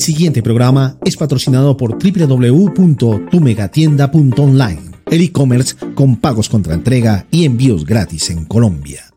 El 0.00 0.04
siguiente 0.04 0.42
programa 0.42 0.96
es 1.04 1.14
patrocinado 1.14 1.76
por 1.76 1.98
www.tumegatienda.online, 1.98 4.80
el 5.10 5.20
e-commerce 5.20 5.76
con 5.94 6.16
pagos 6.16 6.48
contra 6.48 6.72
entrega 6.72 7.26
y 7.30 7.44
envíos 7.44 7.84
gratis 7.84 8.30
en 8.30 8.46
Colombia. 8.46 9.12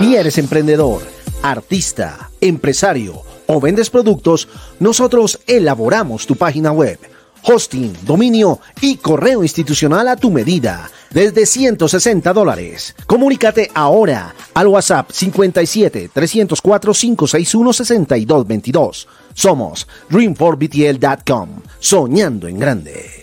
Y 0.00 0.14
eres 0.14 0.38
emprendedor, 0.38 1.02
artista, 1.42 2.30
empresario 2.40 3.20
o 3.46 3.60
vendes 3.60 3.90
productos, 3.90 4.48
nosotros 4.78 5.40
elaboramos 5.46 6.26
tu 6.26 6.34
página 6.34 6.72
web 6.72 6.98
hosting, 7.42 7.92
dominio 8.06 8.58
y 8.80 8.96
correo 8.96 9.42
institucional 9.42 10.08
a 10.08 10.16
tu 10.16 10.30
medida 10.30 10.90
desde 11.10 11.46
160 11.46 12.32
dólares. 12.32 12.94
Comunícate 13.06 13.70
ahora 13.74 14.34
al 14.54 14.66
WhatsApp 14.68 15.10
57 15.10 16.10
304 16.12 16.92
561 16.92 17.72
6222. 17.72 19.08
Somos 19.34 19.86
dream4btl.com, 20.10 21.48
soñando 21.78 22.48
en 22.48 22.58
grande. 22.58 23.20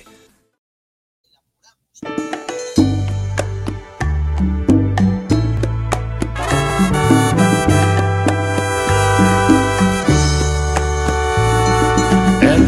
El 12.42 12.66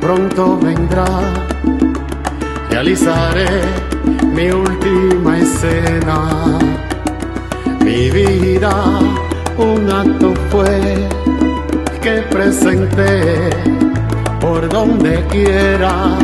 pronto 0.00 0.58
vendrá, 0.58 1.06
realizaré 2.76 3.48
mi 4.34 4.50
última 4.50 5.38
escena. 5.38 6.18
Mi 7.80 8.10
vida 8.10 8.74
un 9.56 9.90
acto 9.90 10.34
fue 10.50 11.08
que 12.02 12.14
presenté 12.34 13.48
por 14.40 14.68
donde 14.68 15.24
quiera, 15.28 16.18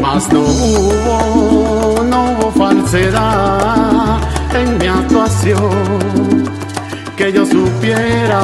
mas 0.00 0.32
no 0.32 0.42
hubo, 0.42 2.04
no 2.12 2.20
hubo 2.30 2.52
falsedad 2.52 4.20
en 4.54 4.78
mi 4.78 4.86
actuación, 4.86 6.44
que 7.16 7.32
yo 7.32 7.44
supiera 7.44 8.40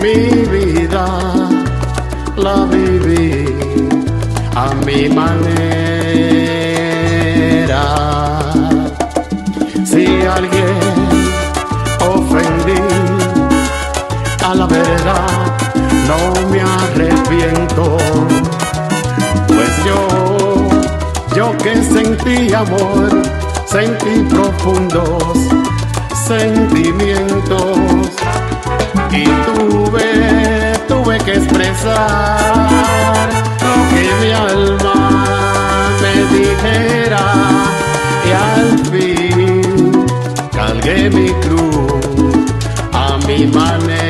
mi 0.00 0.18
vida 0.54 1.06
la 2.36 2.64
viví 2.66 3.44
a 4.54 4.72
mi 4.86 5.08
manera. 5.08 5.95
Alguien 10.26 10.78
ofendí. 12.00 12.80
A 14.44 14.54
la 14.54 14.66
verdad, 14.66 15.56
no 16.08 16.18
me 16.50 16.60
arrepiento, 16.60 17.96
pues 19.48 19.72
yo, 19.84 20.00
yo 21.34 21.58
que 21.58 21.82
sentí 21.82 22.54
amor, 22.54 23.10
sentí 23.66 24.22
profundos 24.30 25.56
sentimientos. 26.26 27.78
Y 29.12 29.24
tuve 29.24 30.72
tuve 30.88 31.18
que 31.18 31.34
expresar 31.34 32.78
lo 33.62 33.74
que 33.90 34.02
mi 34.20 34.30
alma 34.32 34.96
me 36.02 36.14
dijera. 36.36 37.24
Y 38.26 38.30
al 38.32 38.78
fin 38.90 39.25
cargué 40.86 41.10
mi 41.10 41.28
cruz 41.40 42.52
a 42.92 43.18
mi 43.26 43.46
manera. 43.46 44.02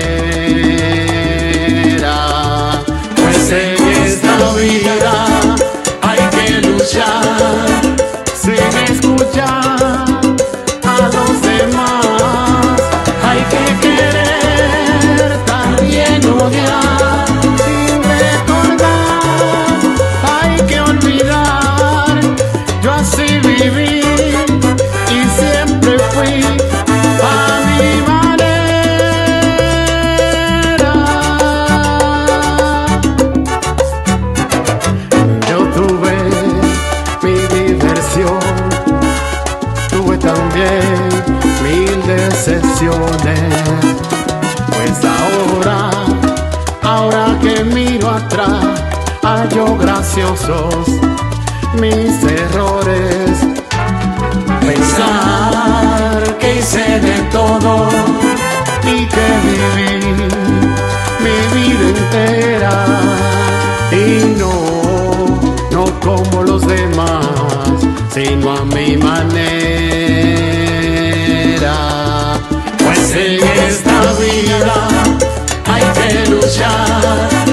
Pues 3.17 3.51
en 3.51 3.89
esta 4.05 4.53
vida 4.55 5.27
hay 6.03 6.19
que 6.31 6.61
luchar 6.67 7.81
mis 51.79 52.23
errores. 52.25 53.39
Pensar 54.61 56.39
que 56.39 56.59
hice 56.59 57.01
de 57.01 57.21
todo 57.31 57.89
y 58.83 59.07
que 59.07 59.27
viví 59.45 59.91
mi 61.21 61.39
vida 61.55 61.85
entera 61.89 62.77
y 63.93 64.35
no, 64.39 64.55
no 65.71 65.85
como 66.01 66.43
los 66.45 66.63
demás, 66.67 67.77
sino 68.15 68.57
a 68.57 68.65
mi 68.65 68.97
manera. 68.97 69.37
Pues 72.79 73.15
en 73.15 73.43
esta 73.69 74.01
vida 74.15 74.89
hay 75.67 75.85
que 75.99 76.31
luchar 76.31 77.46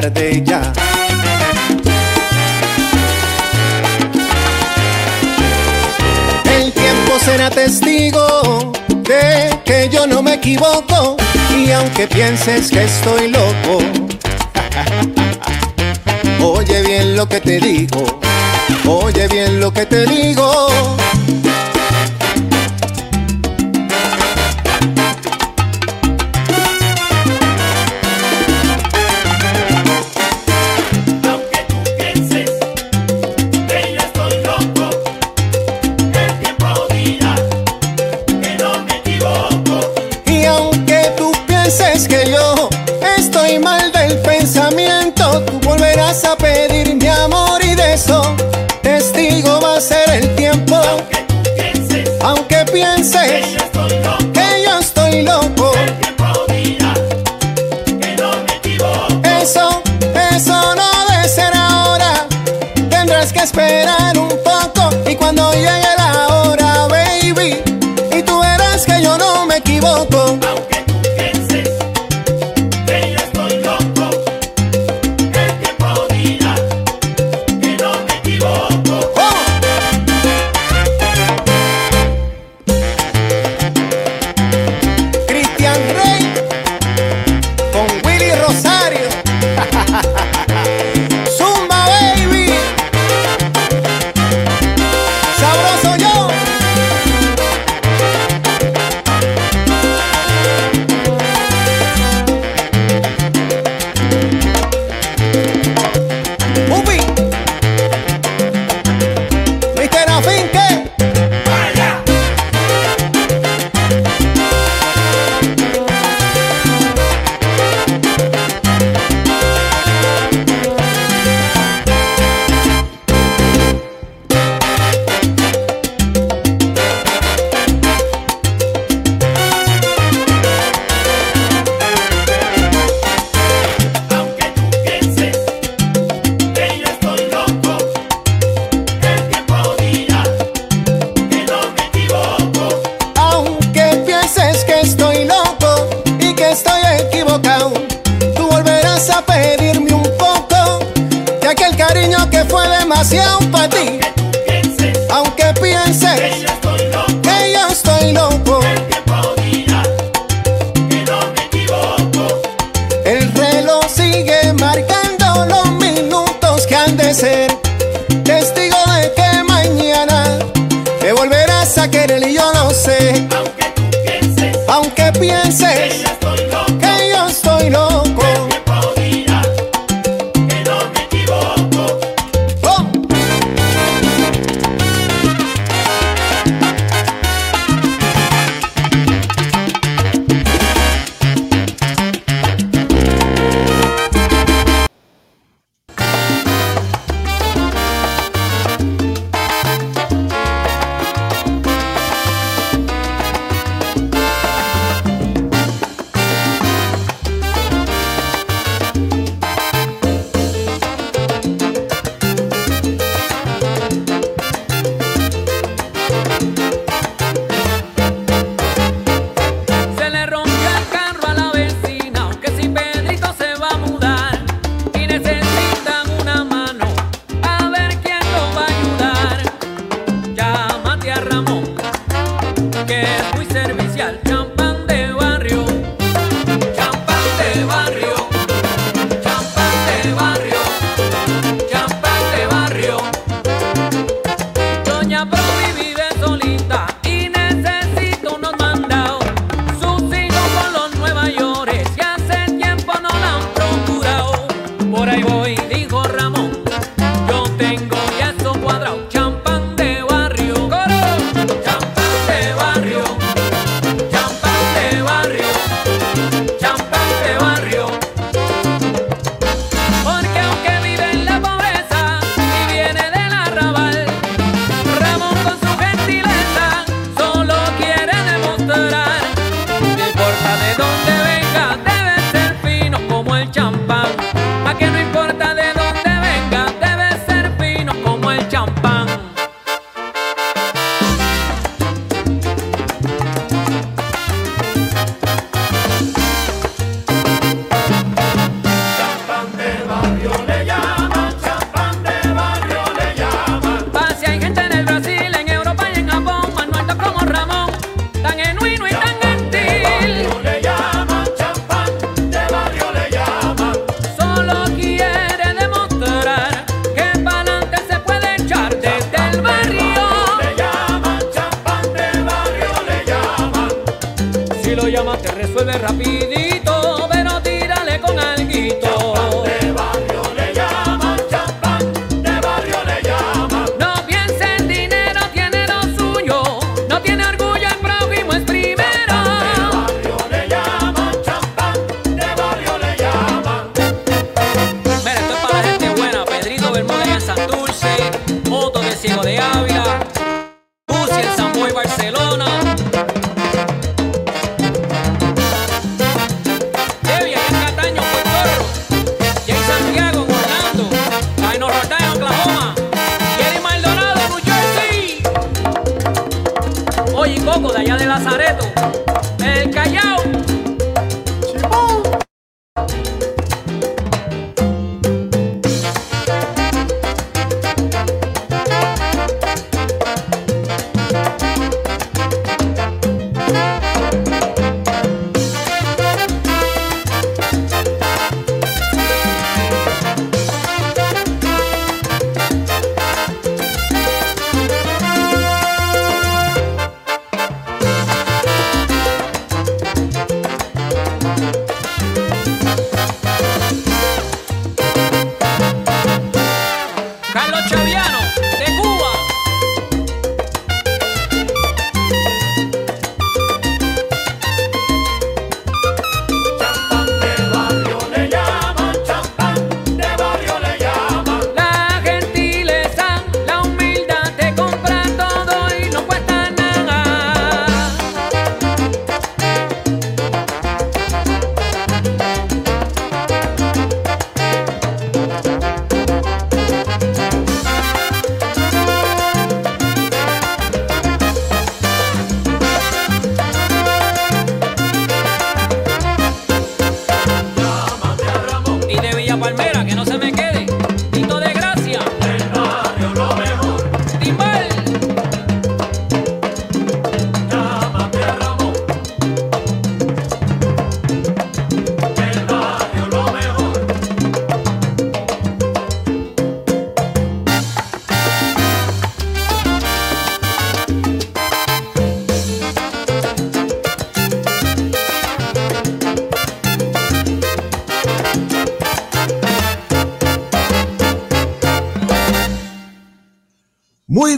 tarde 0.00 0.42
ya. 0.44 0.72
El 6.44 6.72
tiempo 6.72 7.18
será 7.24 7.50
testigo 7.50 8.72
de 8.88 9.58
que 9.64 9.88
yo 9.92 10.06
no 10.06 10.22
me 10.22 10.34
equivoco 10.34 11.16
y 11.56 11.70
aunque 11.72 12.06
pienses 12.06 12.70
que 12.70 12.84
estoy 12.84 13.28
loco, 13.28 13.78
oye 16.56 16.82
bien 16.82 17.16
lo 17.16 17.28
que 17.28 17.40
te 17.40 17.60
digo, 17.60 18.20
oye 18.86 19.28
bien 19.28 19.60
lo 19.60 19.72
que 19.72 19.84
te 19.86 20.06
digo. 20.06 20.68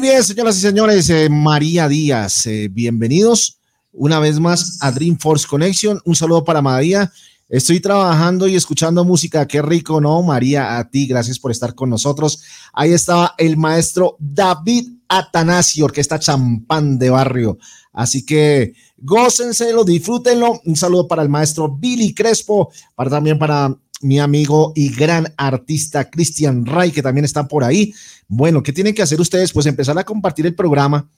Bien, 0.02 0.24
señoras 0.24 0.58
y 0.58 0.60
señores, 0.60 1.10
eh, 1.10 1.28
María 1.30 1.88
Díaz, 1.88 2.46
eh, 2.46 2.68
bienvenidos 2.68 3.60
una 3.92 4.18
vez 4.18 4.40
más 4.40 4.78
a 4.80 4.90
Dream 4.90 5.16
Force 5.16 5.46
Connection. 5.46 6.00
Un 6.04 6.16
saludo 6.16 6.42
para 6.42 6.60
María. 6.60 7.12
Estoy 7.48 7.78
trabajando 7.78 8.48
y 8.48 8.56
escuchando 8.56 9.04
música. 9.04 9.46
Qué 9.46 9.62
rico, 9.62 10.00
¿no? 10.00 10.20
María, 10.24 10.76
a 10.76 10.90
ti, 10.90 11.06
gracias 11.06 11.38
por 11.38 11.52
estar 11.52 11.76
con 11.76 11.88
nosotros. 11.88 12.42
Ahí 12.72 12.92
estaba 12.92 13.36
el 13.38 13.56
maestro 13.56 14.16
David 14.18 14.88
Atanasio, 15.06 15.84
Orquesta 15.84 16.18
Champán 16.18 16.98
de 16.98 17.10
Barrio. 17.10 17.58
Así 17.92 18.26
que 18.26 18.72
gócenselo, 18.98 19.84
disfrútenlo. 19.84 20.60
Un 20.64 20.74
saludo 20.74 21.06
para 21.06 21.22
el 21.22 21.28
maestro 21.28 21.76
Billy 21.76 22.12
Crespo, 22.12 22.72
para 22.96 23.08
también 23.08 23.38
para 23.38 23.72
mi 24.02 24.18
amigo 24.18 24.72
y 24.74 24.90
gran 24.94 25.32
artista 25.36 26.10
Cristian 26.10 26.66
Ray, 26.66 26.90
que 26.90 27.02
también 27.02 27.24
está 27.24 27.46
por 27.48 27.64
ahí. 27.64 27.94
Bueno, 28.28 28.62
¿qué 28.62 28.72
tienen 28.72 28.94
que 28.94 29.02
hacer 29.02 29.20
ustedes? 29.20 29.52
Pues 29.52 29.66
empezar 29.66 29.98
a 29.98 30.04
compartir 30.04 30.46
el 30.46 30.54
programa. 30.54 31.08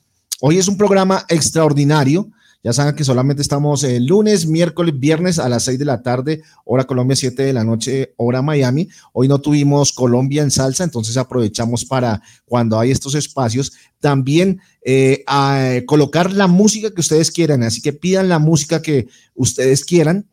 Hoy 0.40 0.58
es 0.58 0.68
un 0.68 0.76
programa 0.76 1.24
extraordinario. 1.28 2.30
Ya 2.64 2.72
saben 2.72 2.96
que 2.96 3.04
solamente 3.04 3.42
estamos 3.42 3.84
el 3.84 4.06
lunes, 4.06 4.46
miércoles, 4.46 4.98
viernes 4.98 5.38
a 5.38 5.50
las 5.50 5.64
6 5.64 5.78
de 5.78 5.84
la 5.84 6.02
tarde, 6.02 6.42
hora 6.64 6.84
Colombia, 6.84 7.14
7 7.14 7.42
de 7.42 7.52
la 7.52 7.62
noche, 7.62 8.14
hora 8.16 8.40
Miami. 8.40 8.88
Hoy 9.12 9.28
no 9.28 9.38
tuvimos 9.38 9.92
Colombia 9.92 10.42
en 10.42 10.50
salsa, 10.50 10.82
entonces 10.82 11.18
aprovechamos 11.18 11.84
para 11.84 12.22
cuando 12.46 12.80
hay 12.80 12.90
estos 12.90 13.14
espacios 13.14 13.74
también 14.00 14.60
eh, 14.82 15.24
a 15.26 15.80
colocar 15.84 16.32
la 16.32 16.46
música 16.46 16.90
que 16.90 17.02
ustedes 17.02 17.30
quieran. 17.30 17.62
Así 17.62 17.82
que 17.82 17.92
pidan 17.92 18.30
la 18.30 18.38
música 18.38 18.80
que 18.80 19.08
ustedes 19.34 19.84
quieran. 19.84 20.26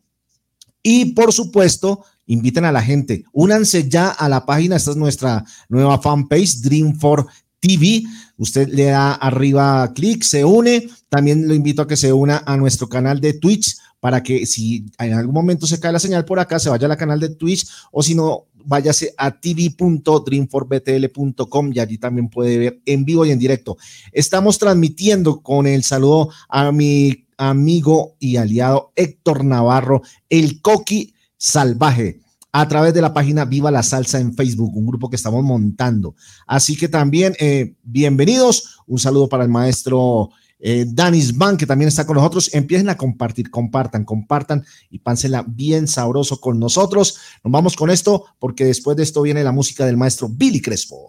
Y 0.82 1.12
por 1.12 1.34
supuesto, 1.34 2.02
inviten 2.26 2.64
a 2.64 2.72
la 2.72 2.82
gente. 2.82 3.24
Únanse 3.32 3.88
ya 3.88 4.08
a 4.08 4.28
la 4.28 4.44
página. 4.46 4.74
Esta 4.76 4.92
es 4.92 4.96
nuestra 4.96 5.44
nueva 5.68 6.00
fanpage, 6.00 6.62
Dream 6.62 6.98
for 6.98 7.26
TV. 7.60 8.02
Usted 8.36 8.68
le 8.68 8.86
da 8.86 9.14
arriba 9.14 9.92
clic, 9.94 10.22
se 10.22 10.44
une. 10.44 10.88
También 11.08 11.46
lo 11.46 11.54
invito 11.54 11.82
a 11.82 11.86
que 11.86 11.96
se 11.96 12.12
una 12.12 12.42
a 12.44 12.56
nuestro 12.56 12.88
canal 12.88 13.20
de 13.20 13.34
Twitch 13.34 13.76
para 14.00 14.20
que 14.22 14.46
si 14.46 14.86
en 14.98 15.12
algún 15.12 15.34
momento 15.34 15.64
se 15.64 15.78
cae 15.78 15.92
la 15.92 16.00
señal 16.00 16.24
por 16.24 16.40
acá, 16.40 16.58
se 16.58 16.68
vaya 16.68 16.88
al 16.88 16.96
canal 16.96 17.20
de 17.20 17.36
Twitch 17.36 17.68
o 17.92 18.02
si 18.02 18.16
no, 18.16 18.46
váyase 18.64 19.14
a 19.16 19.30
tv.dreamforbtl.com 19.30 21.72
y 21.72 21.78
allí 21.78 21.98
también 21.98 22.28
puede 22.28 22.58
ver 22.58 22.80
en 22.84 23.04
vivo 23.04 23.24
y 23.24 23.30
en 23.30 23.38
directo. 23.38 23.76
Estamos 24.10 24.58
transmitiendo 24.58 25.40
con 25.40 25.68
el 25.68 25.84
saludo 25.84 26.30
a 26.48 26.72
mi 26.72 27.28
amigo 27.36 28.16
y 28.18 28.38
aliado 28.38 28.92
Héctor 28.96 29.44
Navarro, 29.44 30.02
el 30.28 30.60
Coqui 30.60 31.14
Salvaje 31.44 32.20
a 32.52 32.68
través 32.68 32.94
de 32.94 33.00
la 33.00 33.12
página 33.12 33.44
Viva 33.44 33.72
la 33.72 33.82
Salsa 33.82 34.20
en 34.20 34.32
Facebook, 34.32 34.76
un 34.76 34.86
grupo 34.86 35.10
que 35.10 35.16
estamos 35.16 35.42
montando. 35.42 36.14
Así 36.46 36.76
que 36.76 36.86
también 36.86 37.34
eh, 37.40 37.74
bienvenidos. 37.82 38.78
Un 38.86 39.00
saludo 39.00 39.28
para 39.28 39.42
el 39.42 39.50
maestro 39.50 40.30
eh, 40.60 40.84
Danis 40.86 41.36
Van, 41.36 41.56
que 41.56 41.66
también 41.66 41.88
está 41.88 42.06
con 42.06 42.14
nosotros. 42.14 42.54
Empiecen 42.54 42.90
a 42.90 42.96
compartir, 42.96 43.50
compartan, 43.50 44.04
compartan 44.04 44.64
y 44.88 45.00
pánsela 45.00 45.44
bien 45.44 45.88
sabroso 45.88 46.40
con 46.40 46.60
nosotros. 46.60 47.18
Nos 47.42 47.50
vamos 47.50 47.74
con 47.74 47.90
esto 47.90 48.24
porque 48.38 48.64
después 48.64 48.96
de 48.96 49.02
esto 49.02 49.20
viene 49.20 49.42
la 49.42 49.50
música 49.50 49.84
del 49.84 49.96
maestro 49.96 50.28
Billy 50.28 50.60
Crespo. 50.60 51.08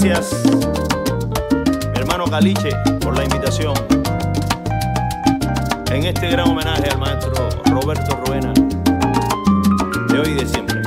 gracias, 0.00 0.44
mi 1.92 1.98
hermano 2.00 2.24
Caliche, 2.26 2.70
por 3.00 3.16
la 3.16 3.24
invitación 3.24 3.74
en 5.90 6.06
este 6.06 6.28
gran 6.30 6.48
homenaje 6.48 6.88
al 6.88 6.98
maestro 6.98 7.48
Roberto 7.66 8.16
Ruena 8.26 8.52
de 8.52 10.20
hoy 10.20 10.28
y 10.28 10.34
de 10.34 10.46
siempre. 10.46 10.82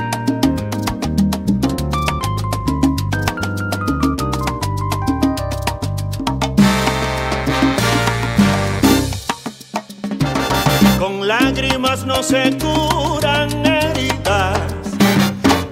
Con 10.98 11.28
lágrimas 11.28 12.06
no 12.06 12.22
se 12.22 12.56
curan 12.58 13.50
heridas, 13.66 14.58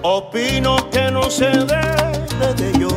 opino 0.02 0.90
que 0.90 1.10
no 1.10 1.30
se 1.30 1.46
debe 1.46 2.54
de 2.56 2.78
yo. 2.78 2.89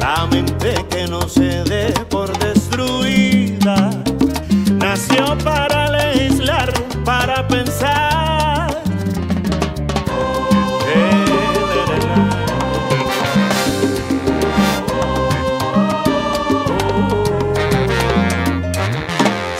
La 0.00 0.26
mente 0.30 0.74
que 0.90 1.06
no 1.06 1.28
se 1.28 1.62
dé 1.64 1.92
por 2.10 2.36
destruida. 2.38 3.90
Nació 4.72 5.38
para 5.38 5.90
legislar, 5.90 6.72
para 7.04 7.46
pensar. 7.46 8.82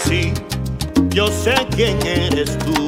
Sí, 0.04 0.32
yo 1.10 1.28
sé 1.28 1.54
quién 1.76 1.96
eres. 2.04 2.58
Tú 2.58 2.87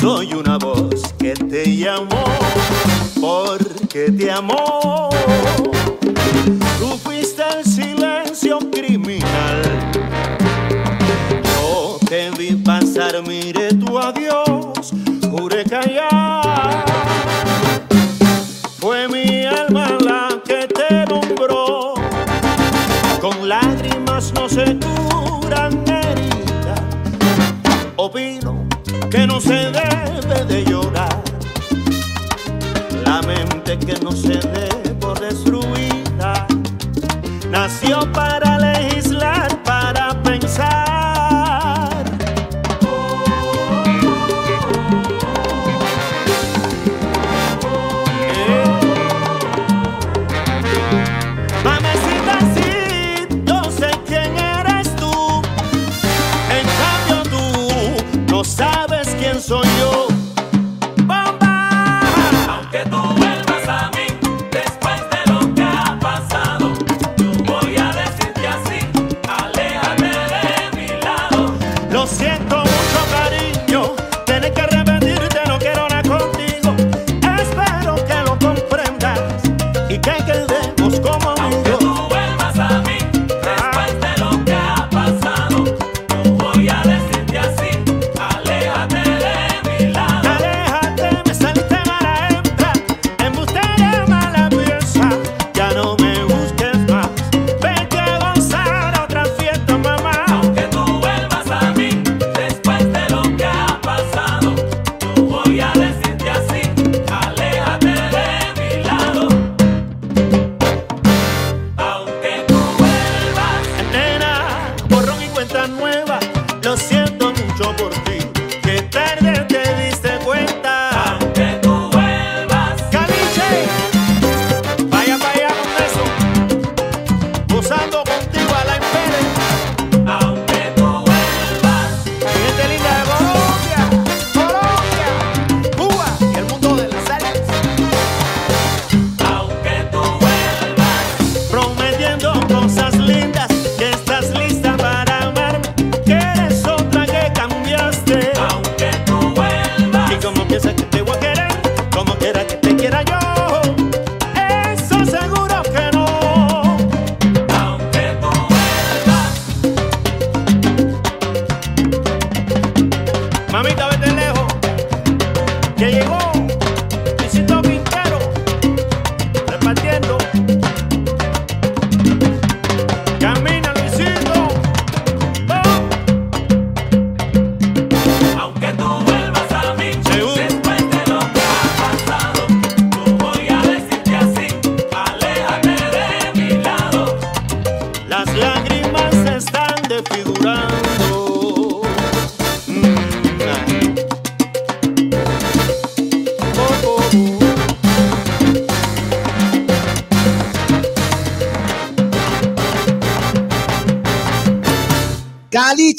soy 0.00 0.32
una 0.34 0.58
voz 0.58 1.12
que 1.18 1.34
te 1.34 1.76
llamó 1.76 2.24
porque 3.20 4.10
te 4.10 4.30
amó. 4.30 5.10
Tú 6.78 6.96
fuiste 7.02 7.42
el 7.58 7.64
silencio 7.64 8.58
criminal. 8.70 9.62
Yo 11.44 11.98
te 12.08 12.30
vi 12.30 12.54
pasar, 12.54 13.22
miré 13.26 13.74
tu 13.74 13.98
adiós, 13.98 14.92
juré 15.30 15.64
callar. 15.64 16.84
Fue 18.78 19.08
mi 19.08 19.46
alma 19.46 19.98
la 20.00 20.28
que 20.44 20.68
te 20.68 21.04
nombró. 21.06 21.94
Con 23.20 23.48
lágrimas 23.48 24.32
no 24.32 24.48
se 24.48 24.78
curan 24.78 25.84
heridas. 25.88 26.80
Opino 27.96 28.68
que 29.10 29.26
no 29.26 29.40
se 29.40 29.77
Que 33.68 34.00
no 34.02 34.12
se 34.12 34.38
dé 34.38 34.94
por 34.98 35.20
destruida. 35.20 36.46
Nació 37.50 38.10
para 38.14 38.37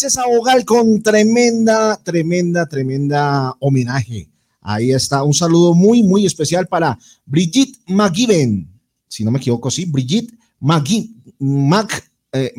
Caliches 0.09 0.17
Abogal 0.17 0.65
con 0.65 1.03
tremenda, 1.03 1.95
tremenda, 2.03 2.65
tremenda 2.65 3.53
homenaje. 3.59 4.27
Ahí 4.59 4.91
está, 4.91 5.23
un 5.23 5.33
saludo 5.33 5.75
muy, 5.75 6.01
muy 6.01 6.25
especial 6.25 6.67
para 6.67 6.97
Brigitte 7.25 7.77
McGiven, 7.87 8.67
si 9.07 9.23
no 9.23 9.29
me 9.29 9.37
equivoco, 9.37 9.69
sí, 9.69 9.85
Brigitte 9.85 10.33
McGi 10.59 11.15
Mac, 11.39 12.11
eh, 12.31 12.53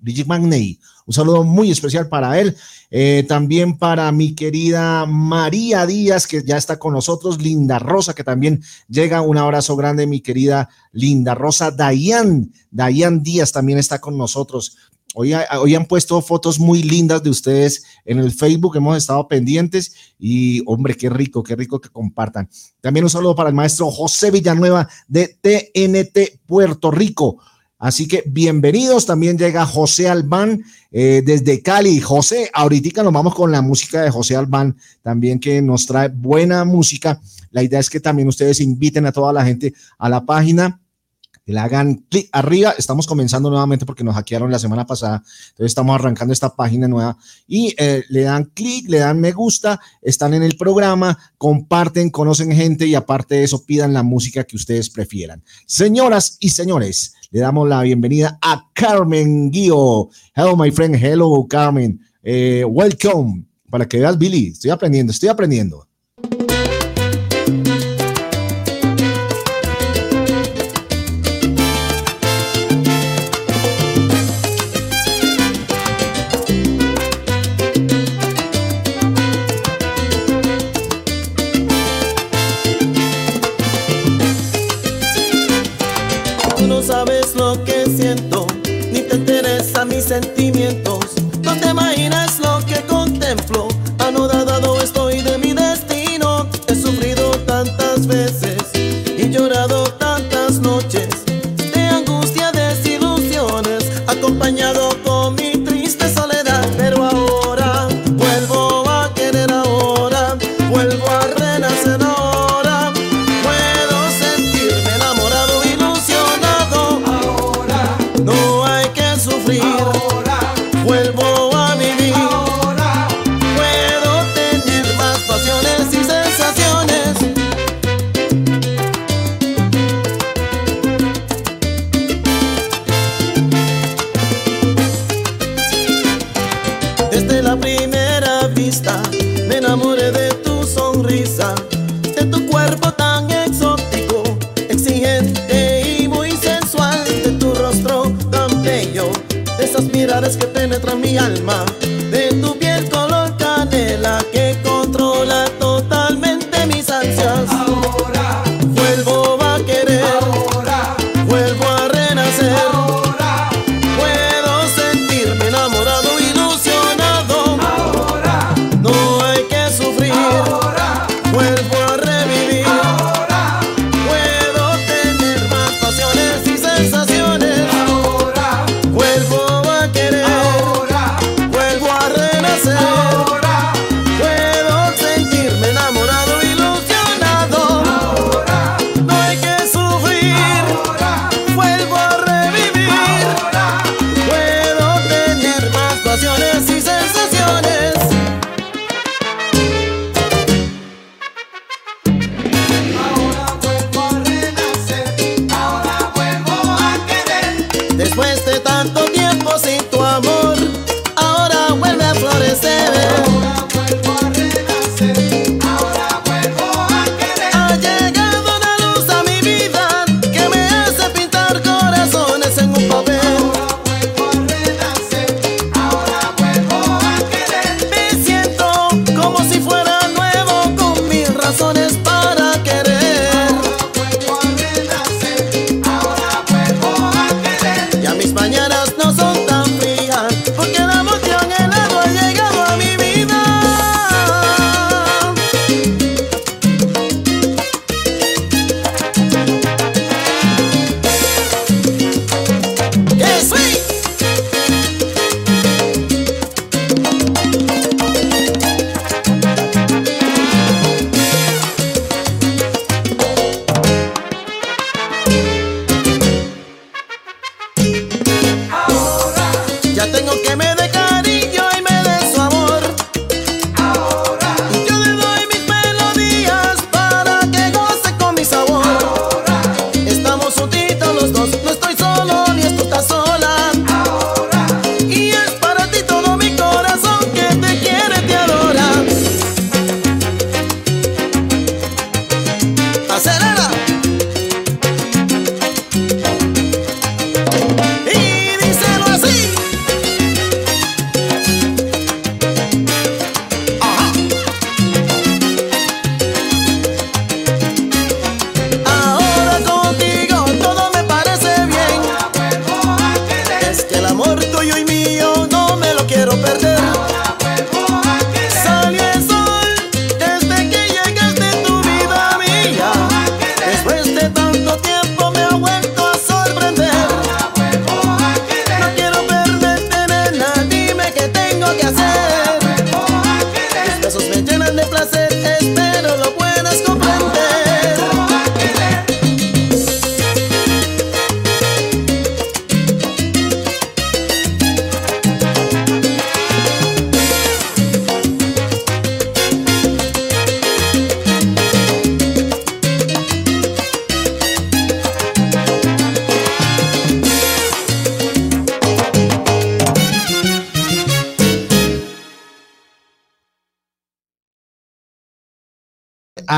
Brigitte 0.00 0.26
McNey. 0.26 0.80
Un 1.06 1.14
saludo 1.14 1.44
muy 1.44 1.70
especial 1.70 2.08
para 2.08 2.40
él. 2.40 2.56
Eh, 2.90 3.24
también 3.28 3.76
para 3.76 4.10
mi 4.10 4.34
querida 4.34 5.04
María 5.06 5.86
Díaz, 5.86 6.26
que 6.26 6.42
ya 6.42 6.56
está 6.56 6.78
con 6.78 6.94
nosotros. 6.94 7.40
Linda 7.40 7.78
Rosa, 7.78 8.14
que 8.14 8.24
también 8.24 8.62
llega. 8.88 9.20
Un 9.20 9.36
abrazo 9.36 9.76
grande, 9.76 10.06
mi 10.06 10.20
querida 10.20 10.70
Linda 10.92 11.34
Rosa. 11.34 11.70
Dayan, 11.70 12.52
Dayan 12.70 13.22
Díaz 13.22 13.52
también 13.52 13.78
está 13.78 14.00
con 14.00 14.16
nosotros. 14.16 14.76
Hoy, 15.16 15.32
ha- 15.32 15.46
hoy 15.60 15.76
han 15.76 15.86
puesto 15.86 16.20
fotos 16.20 16.58
muy 16.58 16.82
lindas 16.82 17.22
de 17.22 17.30
ustedes 17.30 17.84
en 18.04 18.18
el 18.18 18.32
Facebook, 18.32 18.76
hemos 18.76 18.96
estado 18.96 19.28
pendientes 19.28 19.94
y 20.18 20.60
hombre, 20.66 20.96
qué 20.96 21.08
rico, 21.08 21.42
qué 21.44 21.54
rico 21.54 21.80
que 21.80 21.88
compartan. 21.88 22.48
También 22.80 23.04
un 23.04 23.10
saludo 23.10 23.36
para 23.36 23.48
el 23.48 23.54
maestro 23.54 23.90
José 23.92 24.32
Villanueva 24.32 24.88
de 25.06 25.38
TNT 25.40 26.40
Puerto 26.46 26.90
Rico. 26.90 27.38
Así 27.78 28.08
que 28.08 28.24
bienvenidos, 28.26 29.06
también 29.06 29.38
llega 29.38 29.64
José 29.66 30.08
Albán 30.08 30.64
eh, 30.90 31.22
desde 31.24 31.62
Cali. 31.62 32.00
José, 32.00 32.50
ahorita 32.52 33.02
nos 33.02 33.12
vamos 33.12 33.34
con 33.34 33.52
la 33.52 33.62
música 33.62 34.02
de 34.02 34.10
José 34.10 34.34
Albán, 34.36 34.76
también 35.02 35.38
que 35.38 35.62
nos 35.62 35.86
trae 35.86 36.08
buena 36.08 36.64
música. 36.64 37.20
La 37.50 37.62
idea 37.62 37.78
es 37.78 37.88
que 37.88 38.00
también 38.00 38.26
ustedes 38.26 38.60
inviten 38.60 39.06
a 39.06 39.12
toda 39.12 39.32
la 39.32 39.44
gente 39.44 39.74
a 39.98 40.08
la 40.08 40.24
página 40.24 40.80
le 41.46 41.58
hagan 41.58 41.96
clic 42.08 42.28
arriba. 42.32 42.74
Estamos 42.78 43.06
comenzando 43.06 43.50
nuevamente 43.50 43.84
porque 43.84 44.04
nos 44.04 44.14
hackearon 44.14 44.50
la 44.50 44.58
semana 44.58 44.86
pasada. 44.86 45.22
Entonces 45.50 45.66
estamos 45.66 45.94
arrancando 45.94 46.32
esta 46.32 46.54
página 46.54 46.88
nueva 46.88 47.16
y 47.46 47.74
eh, 47.78 48.02
le 48.08 48.22
dan 48.22 48.44
clic, 48.54 48.88
le 48.88 48.98
dan 48.98 49.20
me 49.20 49.32
gusta, 49.32 49.80
están 50.00 50.34
en 50.34 50.42
el 50.42 50.56
programa, 50.56 51.18
comparten, 51.38 52.10
conocen 52.10 52.52
gente 52.52 52.86
y 52.86 52.94
aparte 52.94 53.36
de 53.36 53.44
eso 53.44 53.64
pidan 53.64 53.92
la 53.92 54.02
música 54.02 54.44
que 54.44 54.56
ustedes 54.56 54.90
prefieran. 54.90 55.42
Señoras 55.66 56.36
y 56.40 56.50
señores, 56.50 57.14
le 57.30 57.40
damos 57.40 57.68
la 57.68 57.82
bienvenida 57.82 58.38
a 58.40 58.70
Carmen 58.72 59.50
Guío. 59.50 60.08
Hello, 60.34 60.56
my 60.56 60.70
friend. 60.70 60.96
Hello, 60.96 61.46
Carmen. 61.48 62.00
Eh, 62.22 62.64
welcome. 62.64 63.44
Para 63.70 63.86
que 63.86 63.98
veas, 63.98 64.16
Billy, 64.16 64.48
estoy 64.48 64.70
aprendiendo, 64.70 65.10
estoy 65.10 65.28
aprendiendo. 65.28 65.88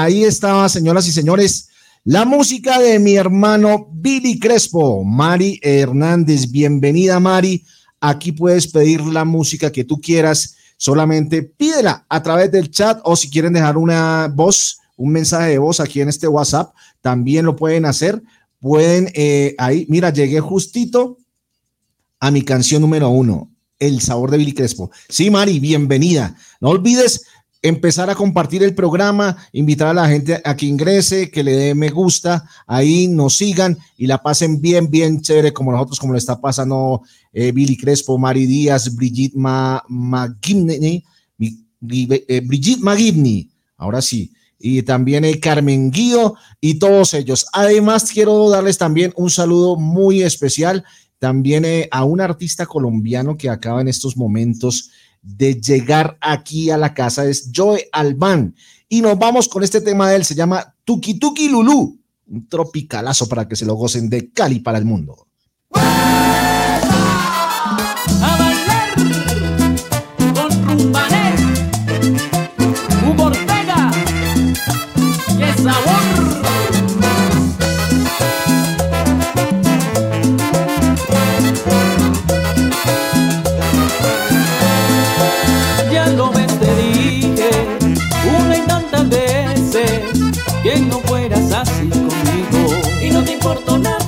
Ahí 0.06 0.22
estaba, 0.22 0.68
señoras 0.68 1.08
y 1.08 1.12
señores, 1.12 1.68
la 2.04 2.24
música 2.24 2.78
de 2.78 3.00
mi 3.00 3.16
hermano 3.16 3.88
Billy 3.92 4.38
Crespo, 4.38 5.02
Mari 5.02 5.58
Hernández. 5.60 6.48
Bienvenida, 6.48 7.18
Mari. 7.18 7.64
Aquí 8.00 8.30
puedes 8.30 8.68
pedir 8.68 9.00
la 9.00 9.24
música 9.24 9.72
que 9.72 9.82
tú 9.82 10.00
quieras. 10.00 10.54
Solamente 10.76 11.42
pídela 11.42 12.06
a 12.08 12.22
través 12.22 12.52
del 12.52 12.70
chat 12.70 13.00
o 13.02 13.16
si 13.16 13.28
quieren 13.28 13.52
dejar 13.52 13.76
una 13.76 14.32
voz, 14.32 14.78
un 14.96 15.10
mensaje 15.10 15.50
de 15.50 15.58
voz 15.58 15.80
aquí 15.80 16.00
en 16.00 16.08
este 16.08 16.28
WhatsApp, 16.28 16.72
también 17.00 17.44
lo 17.44 17.56
pueden 17.56 17.84
hacer. 17.84 18.22
Pueden, 18.60 19.10
eh, 19.14 19.56
ahí, 19.58 19.86
mira, 19.88 20.10
llegué 20.10 20.38
justito 20.38 21.18
a 22.20 22.30
mi 22.30 22.42
canción 22.42 22.80
número 22.80 23.08
uno, 23.08 23.50
El 23.80 24.00
sabor 24.00 24.30
de 24.30 24.38
Billy 24.38 24.52
Crespo. 24.52 24.92
Sí, 25.08 25.30
Mari, 25.30 25.58
bienvenida. 25.58 26.36
No 26.60 26.68
olvides 26.68 27.22
empezar 27.68 28.08
a 28.10 28.14
compartir 28.14 28.62
el 28.62 28.74
programa, 28.74 29.36
invitar 29.52 29.88
a 29.88 29.94
la 29.94 30.08
gente 30.08 30.40
a 30.44 30.56
que 30.56 30.66
ingrese, 30.66 31.30
que 31.30 31.42
le 31.42 31.52
dé 31.56 31.74
me 31.74 31.88
gusta, 31.88 32.48
ahí 32.66 33.08
nos 33.08 33.36
sigan 33.36 33.76
y 33.96 34.06
la 34.06 34.22
pasen 34.22 34.60
bien, 34.60 34.90
bien 34.90 35.20
chévere 35.20 35.52
como 35.52 35.72
nosotros, 35.72 35.98
como 35.98 36.12
le 36.12 36.18
está 36.18 36.40
pasando 36.40 37.02
eh, 37.32 37.52
Billy 37.52 37.76
Crespo, 37.76 38.18
Mari 38.18 38.46
Díaz, 38.46 38.94
Brigitte 38.94 39.36
Ma, 39.36 39.82
eh, 40.80 41.02
Brigitte 42.44 42.82
McGibney, 42.82 43.50
ahora 43.76 44.00
sí, 44.00 44.32
y 44.58 44.82
también 44.82 45.24
eh, 45.24 45.40
Carmen 45.40 45.90
Guido 45.90 46.36
y 46.60 46.78
todos 46.78 47.14
ellos. 47.14 47.46
Además, 47.52 48.10
quiero 48.12 48.48
darles 48.48 48.78
también 48.78 49.12
un 49.16 49.30
saludo 49.30 49.76
muy 49.76 50.22
especial 50.22 50.84
también 51.18 51.64
a 51.90 52.04
un 52.04 52.20
artista 52.20 52.66
colombiano 52.66 53.38
que 53.38 53.48
acaba 53.48 53.80
en 53.80 53.88
estos 53.88 54.18
momentos 54.18 54.90
de 55.26 55.60
llegar 55.60 56.16
aquí 56.20 56.70
a 56.70 56.78
la 56.78 56.94
casa, 56.94 57.26
es 57.26 57.50
Joe 57.54 57.88
Albán. 57.90 58.54
Y 58.88 59.00
nos 59.00 59.18
vamos 59.18 59.48
con 59.48 59.64
este 59.64 59.80
tema 59.80 60.08
de 60.08 60.16
él, 60.16 60.24
se 60.24 60.36
llama 60.36 60.74
Tuki 60.84 61.18
Tuki 61.18 61.48
Lulú, 61.48 62.00
un 62.28 62.48
tropicalazo 62.48 63.28
para 63.28 63.48
que 63.48 63.56
se 63.56 63.66
lo 63.66 63.74
gocen 63.74 64.08
de 64.08 64.30
Cali 64.30 64.60
para 64.60 64.78
el 64.78 64.84
mundo. 64.84 65.26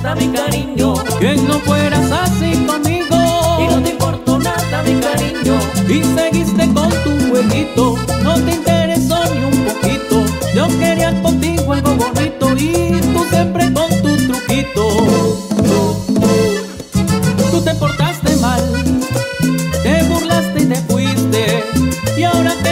Nada, 0.09 0.15
mi 0.15 0.33
cariño. 0.33 0.93
Que 1.19 1.35
no 1.35 1.59
fueras 1.59 2.11
así 2.11 2.65
conmigo. 2.65 3.17
Y 3.59 3.67
no 3.67 3.81
te 3.83 3.89
importó 3.91 4.39
nada, 4.39 4.83
mi 4.83 4.99
cariño. 4.99 5.59
Y 5.87 6.03
seguiste 6.03 6.73
con 6.73 6.89
tu 7.03 7.29
jueguito. 7.29 7.97
No 8.23 8.33
te 8.35 8.51
interesó 8.51 9.17
ni 9.33 9.43
un 9.43 9.65
poquito. 9.65 10.25
Yo 10.55 10.67
quería 10.79 11.21
contigo 11.21 11.73
algo 11.73 11.95
bonito. 11.95 12.55
Y 12.57 12.99
tú 13.13 13.25
siempre 13.29 13.71
con 13.73 13.89
tu 14.01 14.17
truquito. 14.27 14.89
Tú 17.51 17.61
te 17.61 17.73
portaste 17.75 18.35
mal. 18.37 18.63
Te 19.83 20.03
burlaste 20.03 20.61
y 20.61 20.65
te 20.65 20.75
fuiste 20.75 21.63
Y 22.17 22.23
ahora 22.23 22.53
te 22.61 22.68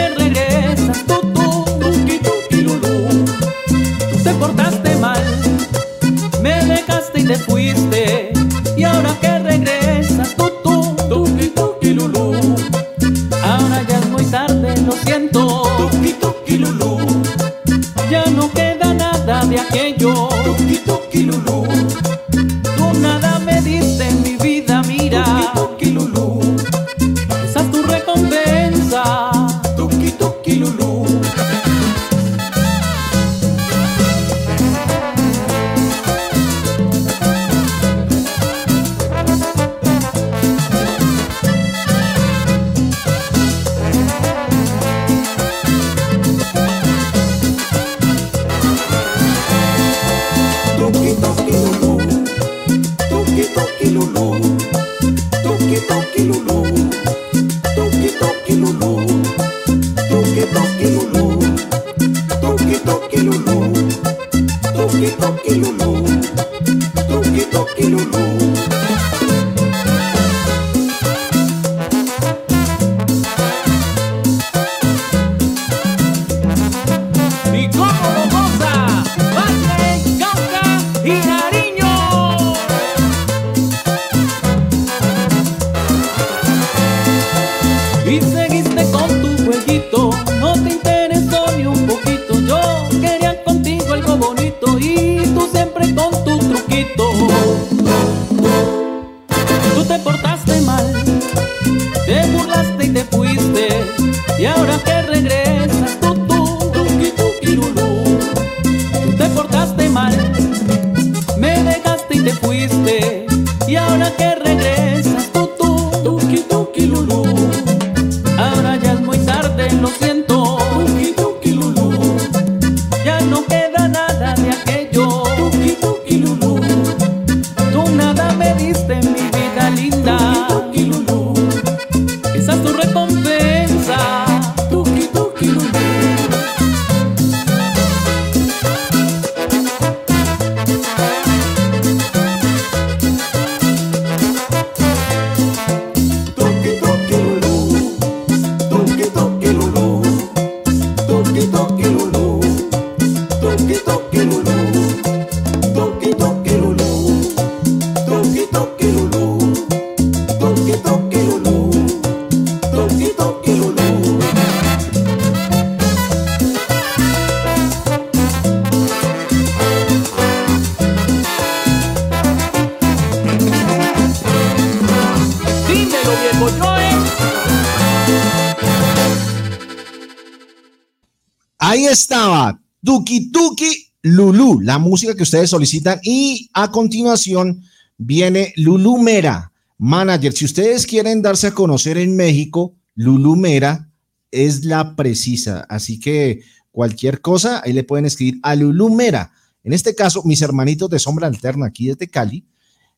la 184.67 184.79
música 184.79 185.15
que 185.15 185.23
ustedes 185.23 185.49
solicitan. 185.49 185.97
Y 186.03 186.49
a 186.53 186.71
continuación 186.71 187.63
viene 187.97 188.51
Lulu 188.57 188.97
Mera, 188.97 189.53
manager. 189.77 190.33
Si 190.33 190.43
ustedes 190.43 190.85
quieren 190.85 191.21
darse 191.21 191.47
a 191.47 191.53
conocer 191.53 191.97
en 191.97 192.17
México, 192.17 192.75
Lulu 192.93 193.37
Mera 193.37 193.89
es 194.29 194.65
la 194.65 194.97
precisa. 194.97 195.65
Así 195.69 196.01
que 196.01 196.41
cualquier 196.69 197.21
cosa, 197.21 197.61
ahí 197.63 197.71
le 197.71 197.85
pueden 197.85 198.07
escribir 198.07 198.41
a 198.43 198.55
Lulu 198.55 198.89
Mera. 198.89 199.31
En 199.63 199.71
este 199.71 199.95
caso, 199.95 200.21
mis 200.25 200.41
hermanitos 200.41 200.89
de 200.89 200.99
Sombra 200.99 201.27
Alterna 201.27 201.67
aquí 201.67 201.87
desde 201.87 202.09
Cali 202.09 202.45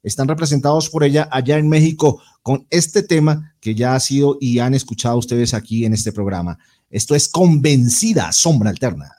están 0.01 0.27
representados 0.27 0.89
por 0.89 1.03
ella 1.03 1.29
allá 1.31 1.59
en 1.59 1.69
México 1.69 2.19
con 2.41 2.65
este 2.71 3.03
tema 3.03 3.53
que 3.59 3.75
ya 3.75 3.93
ha 3.93 3.99
sido 3.99 4.39
y 4.41 4.57
han 4.57 4.73
escuchado 4.73 5.19
ustedes 5.19 5.53
aquí 5.53 5.85
en 5.85 5.93
este 5.93 6.11
programa. 6.11 6.57
Esto 6.89 7.13
es 7.13 7.29
Convencida 7.29 8.31
Sombra 8.31 8.71
Alterna. 8.71 9.11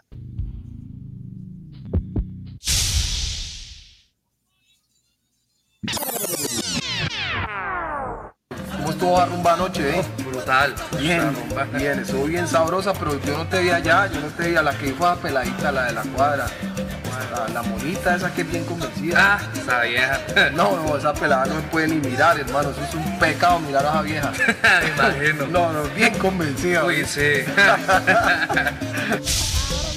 ¿Cómo 9.00 9.14
estuvo 9.14 9.18
la 9.18 9.26
rumba 9.26 9.52
anoche, 9.54 9.98
eh? 9.98 10.04
Brutal. 10.26 10.74
Bien, 10.98 11.34
bien, 11.74 12.00
estuvo 12.00 12.24
bien 12.24 12.46
sabrosa, 12.46 12.92
pero 12.92 13.18
yo 13.22 13.38
no 13.38 13.46
te 13.46 13.60
vi 13.60 13.70
allá, 13.70 14.06
yo 14.08 14.20
no 14.20 14.26
te 14.26 14.50
vi 14.50 14.56
a 14.56 14.62
la 14.62 14.76
que 14.76 14.92
fue 14.92 15.16
peladita, 15.16 15.72
la 15.72 15.84
de 15.84 15.92
la 15.94 16.02
cuadra. 16.02 16.46
La, 17.32 17.48
la 17.48 17.62
monita 17.62 18.14
esa 18.16 18.30
que 18.34 18.42
es 18.42 18.50
bien 18.50 18.64
convencida. 18.64 19.16
Ah, 19.18 19.38
esa 19.56 19.80
vieja. 19.82 20.20
No, 20.52 20.76
no, 20.76 20.98
esa 20.98 21.14
pelada 21.14 21.46
no 21.46 21.54
me 21.54 21.62
puede 21.62 21.88
ni 21.88 21.96
mirar, 21.96 22.38
hermano. 22.38 22.70
Eso 22.70 22.82
es 22.82 22.94
un 22.94 23.18
pecado 23.18 23.58
mirar 23.60 23.86
a 23.86 23.90
esa 23.90 24.02
vieja. 24.02 24.32
Me 24.82 24.88
imagino. 24.88 25.46
No, 25.46 25.72
no, 25.72 25.82
bien 25.94 26.12
convencida. 26.18 26.84
Uy, 26.84 27.06
sí. 27.06 27.20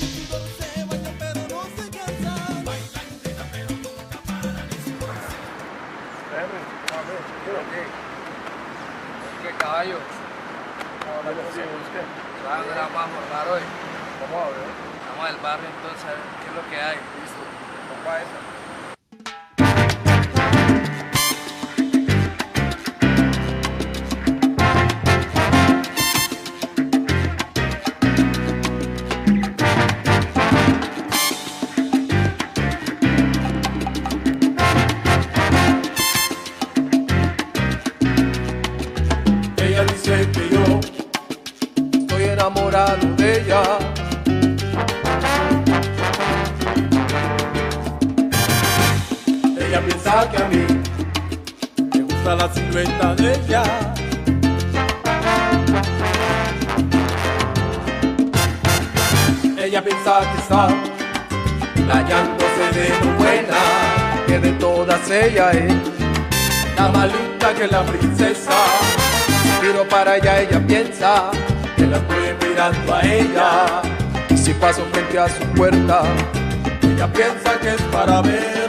¿Qué 9.63 9.69
caballo? 9.69 9.95
¿Dónde 11.23 11.41
la 12.75 12.81
vamos 12.81 12.99
a 12.99 13.07
montar 13.07 13.47
hoy? 13.47 13.61
Vamos 14.19 14.43
a 14.43 14.49
ver. 14.51 14.67
Vamos 15.07 15.23
al 15.29 15.37
barrio 15.37 15.69
entonces 15.71 16.03
a 16.03 16.07
ver 16.09 16.19
qué 16.43 16.47
es 16.49 16.55
lo 16.55 16.63
que 16.69 16.75
hay. 16.75 16.97
Listo. 17.23 17.39
Compa 17.87 18.19
esa. 18.19 18.52
A 75.23 75.29
su 75.29 75.43
puerta, 75.55 76.01
ella 76.81 77.07
piensa 77.13 77.57
que 77.61 77.69
es 77.69 77.81
para 77.93 78.21
verla. 78.21 78.62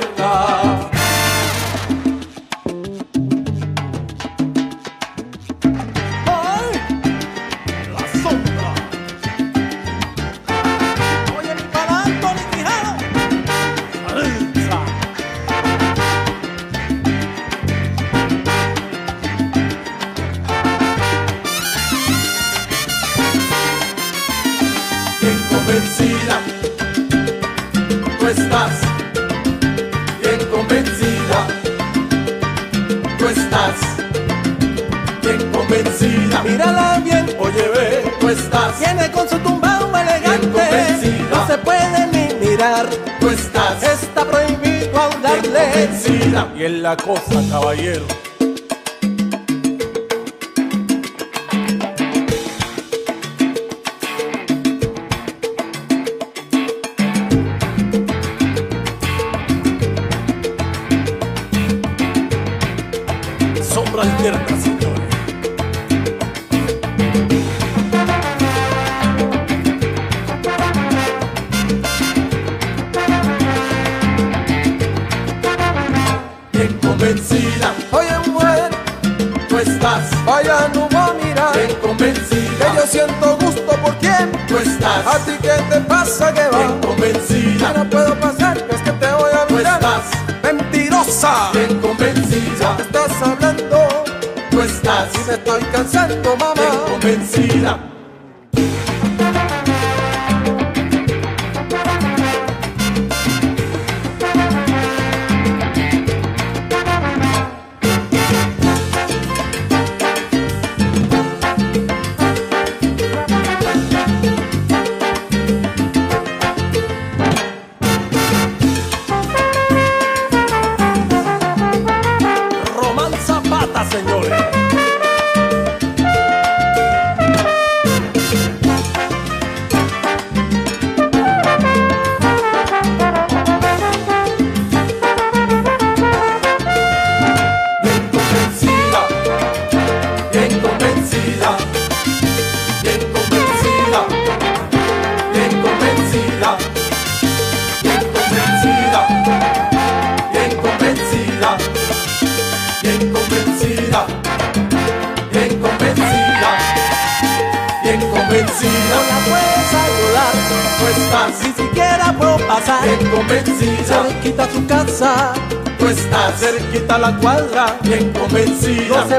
Cosa, 46.96 47.42
caballero. 47.50 48.13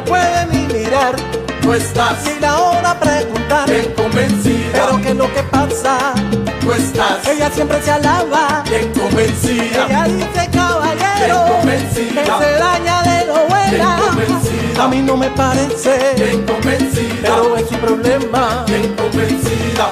Puede 0.05 0.45
ni 0.51 0.73
mirar. 0.73 1.15
tú 1.61 1.73
estás, 1.73 2.23
Ni 2.25 2.39
la 2.39 2.57
hora 2.59 2.99
preguntar. 2.99 3.69
bien 3.69 3.93
convencida, 3.95 4.69
Pero 4.73 5.01
que 5.01 5.09
es 5.09 5.15
lo 5.15 5.33
que 5.33 5.43
pasa. 5.43 6.13
tú 6.61 6.71
estás, 6.73 7.27
Ella 7.27 7.49
siempre 7.51 7.81
se 7.81 7.91
alaba. 7.91 8.63
bien 8.69 8.91
convencida, 8.93 9.85
Ella 9.87 10.03
dice 10.05 10.49
caballero. 10.51 11.45
Bien 11.45 11.47
convencida. 11.57 12.23
Que 12.23 12.43
se 12.45 12.51
daña 12.59 13.01
de 13.03 13.25
lo 13.25 13.33
buena. 13.47 13.69
Bien 13.69 14.09
convencida. 14.09 14.83
A 14.83 14.87
mí 14.87 15.01
no 15.01 15.17
me 15.17 15.29
parece. 15.29 16.13
bien 16.17 16.43
convencida, 16.45 17.21
Pero 17.21 17.55
es 17.57 17.67
su 17.69 17.75
problema. 17.75 18.65
bien 18.67 18.93
convencida, 18.95 19.89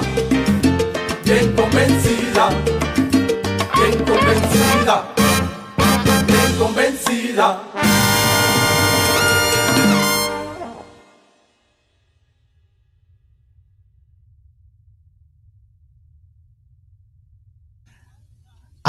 bien 1.24 1.52
convencida, 1.56 2.48
bien 3.76 4.04
convencida, 4.04 5.04
bien 6.26 6.56
convencida. 6.58 7.58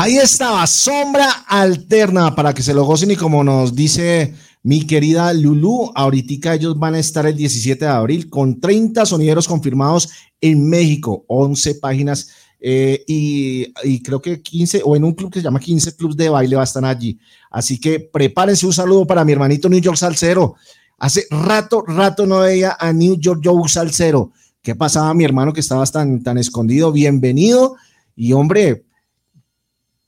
Ahí 0.06 0.20
estaba, 0.20 0.68
sombra 0.68 1.32
alterna 1.48 2.36
para 2.36 2.54
que 2.54 2.62
se 2.62 2.76
lo 2.76 2.86
gocen 2.86 3.10
y 3.10 3.16
como 3.16 3.44
nos 3.44 3.74
dice 3.74 4.36
mi 4.62 4.86
querida 4.86 5.34
Lulu, 5.34 5.94
ahorita 5.96 6.54
ellos 6.54 6.78
van 6.78 6.94
a 6.94 7.00
estar 7.00 7.26
el 7.26 7.36
17 7.36 7.86
de 7.86 7.90
abril 7.90 8.30
con 8.30 8.60
30 8.60 9.04
sonideros 9.04 9.48
confirmados 9.48 10.12
en 10.40 10.70
México, 10.70 11.26
11 11.28 11.80
páginas 11.82 12.30
eh, 12.60 13.04
y, 13.08 14.04
creo 14.04 14.22
que 14.22 14.44
15 14.44 14.84
o 14.86 14.96
en 14.96 15.06
un 15.06 15.14
club 15.16 15.34
que 15.34 15.40
se 15.40 15.44
llama 15.44 15.60
15 15.60 15.96
clubs 15.96 16.16
de 16.16 16.30
baile 16.30 16.56
va 16.56 16.62
a 16.62 16.66
estar 16.66 16.86
allí. 16.86 17.18
Así 17.50 17.80
que 17.80 18.00
prepárense 18.00 18.68
un 18.68 18.74
saludo 18.74 19.08
para 19.08 19.26
mi 19.26 19.32
hermanito 19.32 19.68
New 19.70 19.82
York 19.82 19.98
Salcero. 19.98 20.54
Hace 21.00 21.26
rato, 21.32 21.82
rato 21.82 22.28
no 22.28 22.42
veía 22.42 22.78
a 22.80 22.94
New 22.94 23.16
York 23.20 23.42
Joe 23.44 23.68
Salcero. 23.68 24.32
¿Qué 24.62 24.76
pasaba 24.76 25.12
mi 25.16 25.24
hermano 25.24 25.52
que 25.52 25.62
estabas 25.62 25.92
tan, 25.92 26.22
tan 26.22 26.38
escondido? 26.38 26.92
Bienvenido 26.92 27.76
y 28.16 28.34
hombre, 28.34 28.85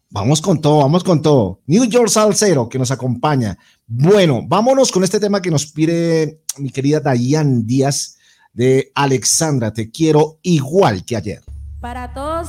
Vamos 0.10 0.42
con 0.42 0.62
todo, 0.62 0.80
vamos 0.80 1.04
con 1.04 1.22
todo. 1.22 1.60
New 1.68 1.84
York 1.84 2.08
Salcero 2.08 2.70
que 2.70 2.80
nos 2.80 2.92
acompaña. 2.92 3.58
Bueno, 3.86 4.42
vámonos 4.48 4.92
con 4.92 5.04
este 5.04 5.20
tema 5.20 5.42
que 5.42 5.52
nos 5.52 5.66
pide 5.66 6.42
mi 6.58 6.70
querida 6.70 7.02
Dayan 7.02 7.66
Díaz 7.68 8.18
de 8.54 8.92
Alexandra. 8.96 9.74
Te 9.74 9.92
quiero 9.92 10.40
igual 10.44 11.04
que 11.04 11.18
ayer. 11.18 11.44
Para 11.82 12.14
todos 12.14 12.48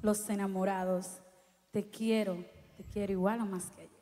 los 0.00 0.28
enamorados, 0.30 1.06
te 1.72 1.90
quiero, 1.90 2.44
te 2.76 2.84
quiero 2.84 3.12
igual 3.12 3.40
o 3.40 3.46
más 3.46 3.64
que 3.74 3.82
ayer. 3.82 3.94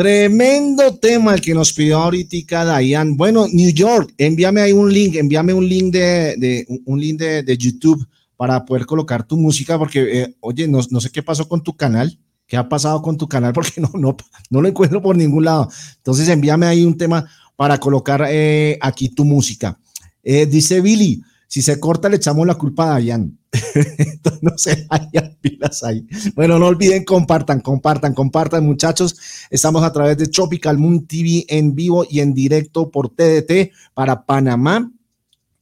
Tremendo 0.00 0.94
tema 0.96 1.34
el 1.34 1.42
que 1.42 1.52
nos 1.52 1.74
pidió 1.74 1.98
ahorita 1.98 2.64
Dayan. 2.64 3.18
Bueno, 3.18 3.46
New 3.52 3.68
York, 3.68 4.14
envíame 4.16 4.62
ahí 4.62 4.72
un 4.72 4.90
link, 4.90 5.16
envíame 5.16 5.52
un 5.52 5.68
link 5.68 5.92
de, 5.92 6.36
de- 6.38 6.66
un 6.86 6.98
link 6.98 7.18
de, 7.18 7.42
de 7.42 7.58
YouTube 7.58 8.08
para 8.34 8.64
poder 8.64 8.86
colocar 8.86 9.22
tu 9.26 9.36
música, 9.36 9.78
porque, 9.78 10.22
eh, 10.22 10.36
oye, 10.40 10.66
no, 10.66 10.80
no 10.88 11.02
sé 11.02 11.10
qué 11.10 11.22
pasó 11.22 11.46
con 11.46 11.62
tu 11.62 11.76
canal, 11.76 12.18
qué 12.46 12.56
ha 12.56 12.66
pasado 12.66 13.02
con 13.02 13.18
tu 13.18 13.28
canal, 13.28 13.52
porque 13.54 13.78
no, 13.78 13.90
no, 13.92 14.16
no 14.48 14.62
lo 14.62 14.68
encuentro 14.68 15.02
por 15.02 15.18
ningún 15.18 15.44
lado. 15.44 15.68
Entonces, 15.98 16.26
envíame 16.30 16.64
ahí 16.64 16.82
un 16.86 16.96
tema 16.96 17.28
para 17.54 17.76
colocar 17.76 18.24
eh, 18.30 18.78
aquí 18.80 19.10
tu 19.10 19.26
música. 19.26 19.78
Eh, 20.22 20.46
dice 20.46 20.80
Billy, 20.80 21.22
si 21.46 21.60
se 21.60 21.78
corta 21.78 22.08
le 22.08 22.16
echamos 22.16 22.46
la 22.46 22.54
culpa 22.54 22.84
a 22.84 22.90
Dayan. 22.94 23.38
No 24.42 24.56
se 24.56 24.86
vayan 24.88 25.36
pilas 25.40 25.82
ahí. 25.82 26.06
Bueno, 26.34 26.58
no 26.58 26.66
olviden, 26.66 27.04
compartan, 27.04 27.60
compartan, 27.60 28.14
compartan, 28.14 28.64
muchachos. 28.64 29.16
Estamos 29.50 29.82
a 29.82 29.92
través 29.92 30.16
de 30.16 30.28
Tropical 30.28 30.78
Moon 30.78 31.06
TV 31.06 31.44
en 31.48 31.74
vivo 31.74 32.06
y 32.08 32.20
en 32.20 32.32
directo 32.32 32.90
por 32.90 33.10
TDT 33.10 33.72
para 33.94 34.24
Panamá. 34.24 34.90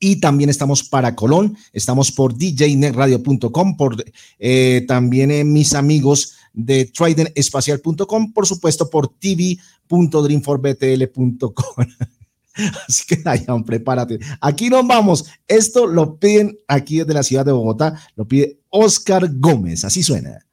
Y 0.00 0.20
también 0.20 0.48
estamos 0.48 0.84
para 0.84 1.16
Colón, 1.16 1.56
estamos 1.72 2.12
por 2.12 2.38
djnetradio.com, 2.38 3.76
por 3.76 3.96
eh, 4.38 4.84
también 4.86 5.32
eh, 5.32 5.42
mis 5.42 5.74
amigos 5.74 6.34
de 6.52 6.84
tradenespacial.com, 6.84 8.32
por 8.32 8.46
supuesto 8.46 8.88
por 8.90 9.08
tv.dreamforbtl.com. 9.08 11.64
Así 12.88 13.04
que, 13.06 13.16
Dayan, 13.24 13.64
prepárate. 13.64 14.18
Aquí 14.40 14.68
nos 14.68 14.86
vamos. 14.86 15.26
Esto 15.46 15.86
lo 15.86 16.18
piden 16.18 16.58
aquí 16.66 16.98
desde 16.98 17.14
la 17.14 17.22
ciudad 17.22 17.44
de 17.44 17.52
Bogotá, 17.52 18.00
lo 18.16 18.26
pide 18.26 18.60
Oscar 18.70 19.28
Gómez. 19.34 19.84
Así 19.84 20.02
suena. 20.02 20.44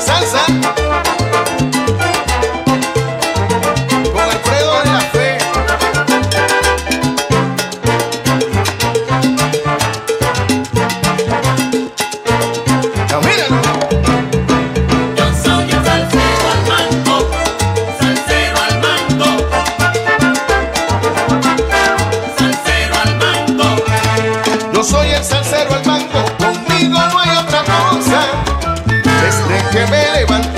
Salsa 0.00 0.81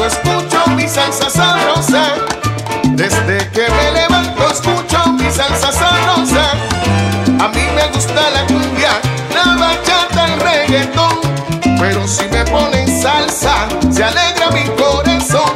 escucho 0.07 0.67
mi 0.77 0.87
salsa 0.89 1.31
sabrosa. 1.31 2.15
Desde 2.91 3.51
que 3.51 3.67
me 3.69 3.93
levanto 3.93 4.49
escucho 4.51 5.07
mi 5.13 5.31
salsa 5.31 5.73
sabrosa. 5.73 6.53
A 7.43 7.49
mí 7.49 7.63
me 7.75 7.87
gusta 7.89 8.31
la 8.31 8.47
cumbia, 8.47 8.93
la 9.35 9.57
bachata, 9.57 10.27
el 10.27 10.41
reggaetón. 10.41 11.21
Pero 11.79 12.07
si 12.07 12.25
me 12.29 12.45
ponen 12.45 12.87
salsa, 13.03 13.67
se 13.91 14.05
alegra 14.05 14.51
mi 14.51 14.65
corazón. 14.77 15.53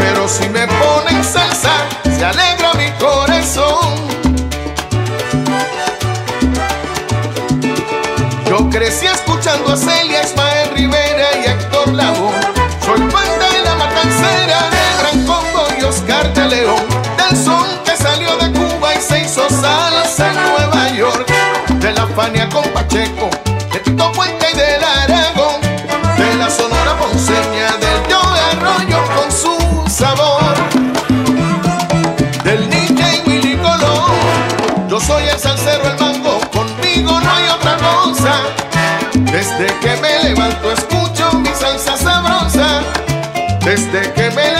Pero 0.00 0.28
si 0.28 0.48
me 0.48 0.66
ponen 0.66 1.22
salsa, 1.24 1.72
se 2.04 2.24
alegra 2.24 2.74
mi 2.74 2.79
Fania 22.20 22.46
con 22.50 22.64
Pacheco, 22.74 23.30
de 23.72 23.78
Tito 23.78 24.12
Puente 24.12 24.46
y 24.52 24.54
del 24.54 24.84
Aragón. 24.84 25.58
De 26.18 26.34
la 26.34 26.50
Sonora 26.50 26.94
Ponceña, 26.98 27.68
del 27.78 28.12
Joe 28.12 28.40
Arroyo 28.50 28.98
con 29.16 29.32
su 29.32 29.90
sabor. 29.90 30.54
Del 32.44 32.68
DJ 32.68 33.22
Willy 33.24 33.56
Colón. 33.56 34.88
Yo 34.90 35.00
soy 35.00 35.28
el 35.28 35.38
salsero, 35.38 35.82
el 35.88 35.98
mango, 35.98 36.40
conmigo 36.52 37.18
no 37.18 37.30
hay 37.32 37.48
otra 37.48 37.78
cosa. 37.78 38.34
Desde 39.14 39.68
que 39.80 39.96
me 40.02 40.22
levanto 40.22 40.72
escucho 40.72 41.32
mi 41.38 41.48
salsa 41.54 41.96
sabrosa. 41.96 42.82
Desde 43.64 44.12
que 44.12 44.30
me 44.32 44.42
levanto 44.42 44.59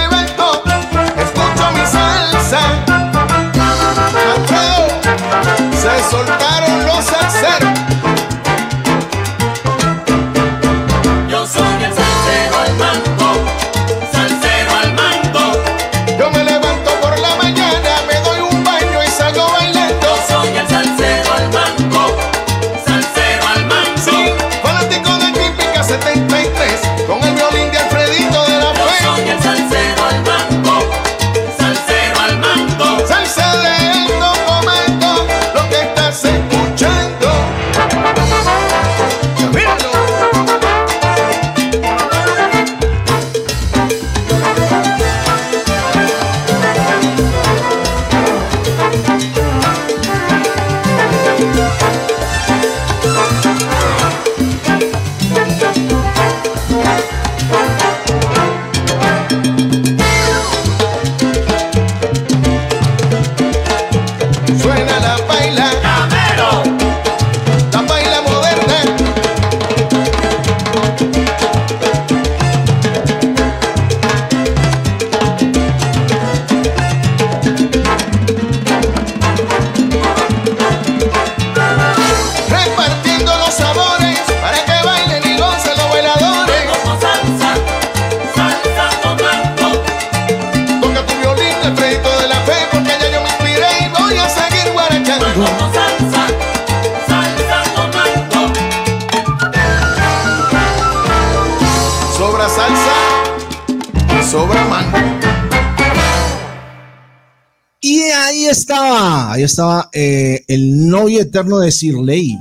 ahí 109.31 109.45
estaba 109.45 109.89
eh, 109.93 110.45
el 110.49 110.89
novio 110.89 111.21
eterno 111.21 111.61
de 111.61 111.71
Sirley, 111.71 112.37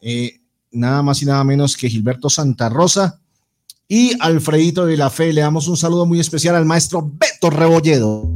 eh, 0.00 0.40
nada 0.70 1.02
más 1.02 1.20
y 1.20 1.26
nada 1.26 1.44
menos 1.44 1.76
que 1.76 1.90
Gilberto 1.90 2.30
Santa 2.30 2.70
Rosa 2.70 3.20
y 3.86 4.16
Alfredito 4.18 4.86
de 4.86 4.96
la 4.96 5.10
Fe. 5.10 5.32
Le 5.34 5.42
damos 5.42 5.68
un 5.68 5.76
saludo 5.76 6.06
muy 6.06 6.20
especial 6.20 6.56
al 6.56 6.64
maestro 6.64 7.02
Beto 7.02 7.50
Rebolledo. 7.50 8.30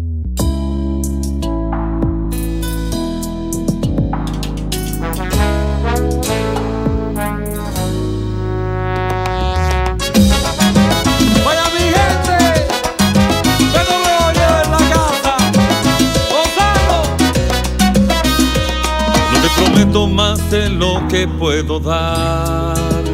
Lo 20.57 21.07
que 21.09 21.29
puedo 21.29 21.79
dar. 21.79 23.05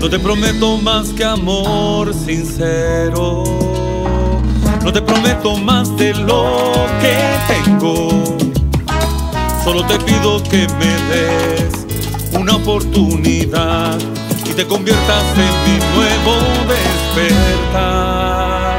No 0.00 0.08
te 0.08 0.18
prometo 0.18 0.78
más 0.78 1.08
que 1.08 1.24
amor 1.24 2.14
sincero. 2.14 3.44
No 4.82 4.92
te 4.92 5.02
prometo 5.02 5.56
más 5.56 5.94
de 5.96 6.14
lo 6.14 6.72
que 7.00 7.16
tengo. 7.48 8.08
Solo 9.64 9.84
te 9.86 9.98
pido 9.98 10.40
que 10.44 10.68
me 10.78 10.94
des 11.10 11.84
una 12.32 12.54
oportunidad 12.56 13.98
y 14.48 14.54
te 14.54 14.64
conviertas 14.66 15.24
en 15.36 15.64
mi 15.64 15.78
nuevo 15.96 16.36
despertar. 17.16 18.78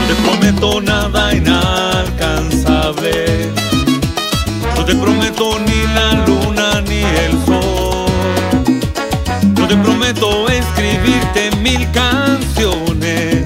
No 0.00 0.06
te 0.06 0.14
prometo 0.22 0.80
nada 0.80 1.34
inalcanzable. 1.34 3.50
No 4.76 4.84
te 4.84 4.94
prometo 4.94 5.58
ni 5.58 5.82
la 5.94 6.12
luna 6.24 6.47
escribirte 11.28 11.56
mil 11.56 11.90
canciones. 11.92 13.44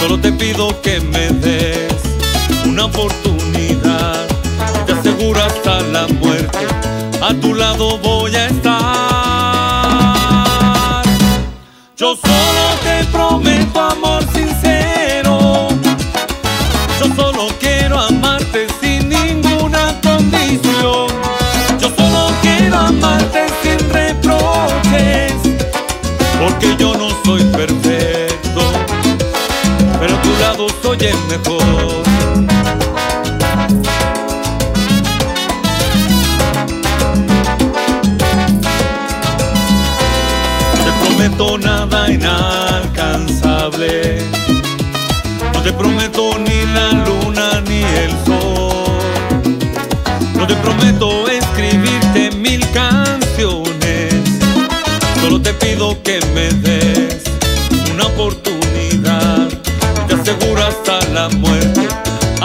Solo 0.00 0.18
te 0.18 0.32
pido 0.32 0.80
que 0.82 1.00
me 1.00 1.28
des 1.28 1.92
una 2.64 2.86
oportunidad. 2.86 4.26
Te 4.86 4.92
aseguro 4.92 5.42
hasta 5.42 5.80
la 5.80 6.06
muerte. 6.06 6.66
A 7.22 7.34
tu 7.34 7.54
lado 7.54 7.98
voy 7.98 8.15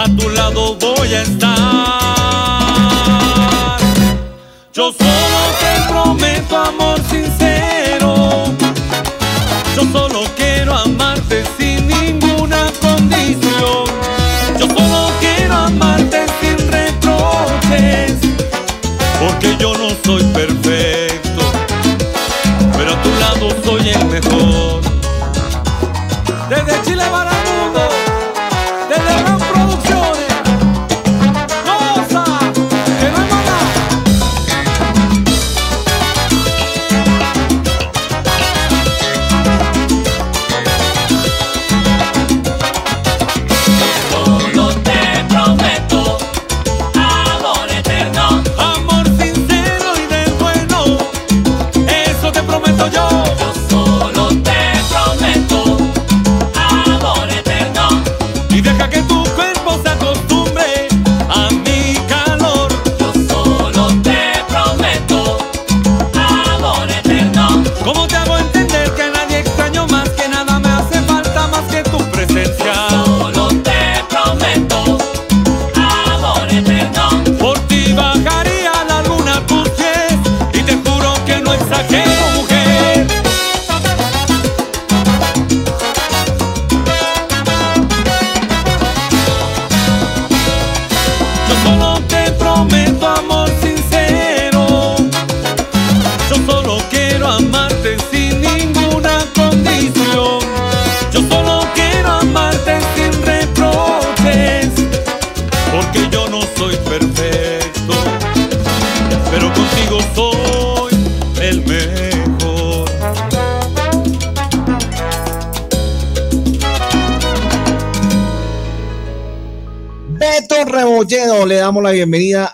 A 0.04 0.06
tu 0.06 0.28
lado 0.30 0.76
voy 0.78 1.14
a 1.14 1.22
estar. 1.22 1.52
Yo 4.74 4.92
solo 4.92 5.40
te 5.60 5.82
prometo 5.90 6.58
amor 6.58 7.00
sincero. 7.08 7.41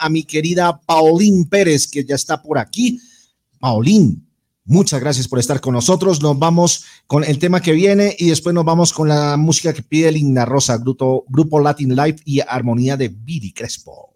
A 0.07 0.09
mi 0.09 0.23
querida 0.23 0.81
Paulín 0.85 1.45
Pérez, 1.45 1.87
que 1.87 2.03
ya 2.03 2.15
está 2.15 2.41
por 2.41 2.57
aquí. 2.57 2.99
Paulín, 3.59 4.25
muchas 4.65 4.99
gracias 4.99 5.27
por 5.27 5.37
estar 5.37 5.61
con 5.61 5.73
nosotros. 5.73 6.21
Nos 6.21 6.39
vamos 6.39 6.85
con 7.05 7.23
el 7.23 7.37
tema 7.37 7.61
que 7.61 7.73
viene 7.73 8.15
y 8.17 8.29
después 8.29 8.55
nos 8.55 8.65
vamos 8.65 8.93
con 8.93 9.09
la 9.09 9.37
música 9.37 9.73
que 9.73 9.83
pide 9.83 10.11
Linda 10.11 10.45
Rosa, 10.45 10.77
grupo, 10.77 11.25
grupo 11.27 11.59
Latin 11.59 11.95
Life 11.95 12.19
y 12.25 12.39
armonía 12.39 12.97
de 12.97 13.09
Vidi 13.09 13.51
Crespo. 13.51 14.15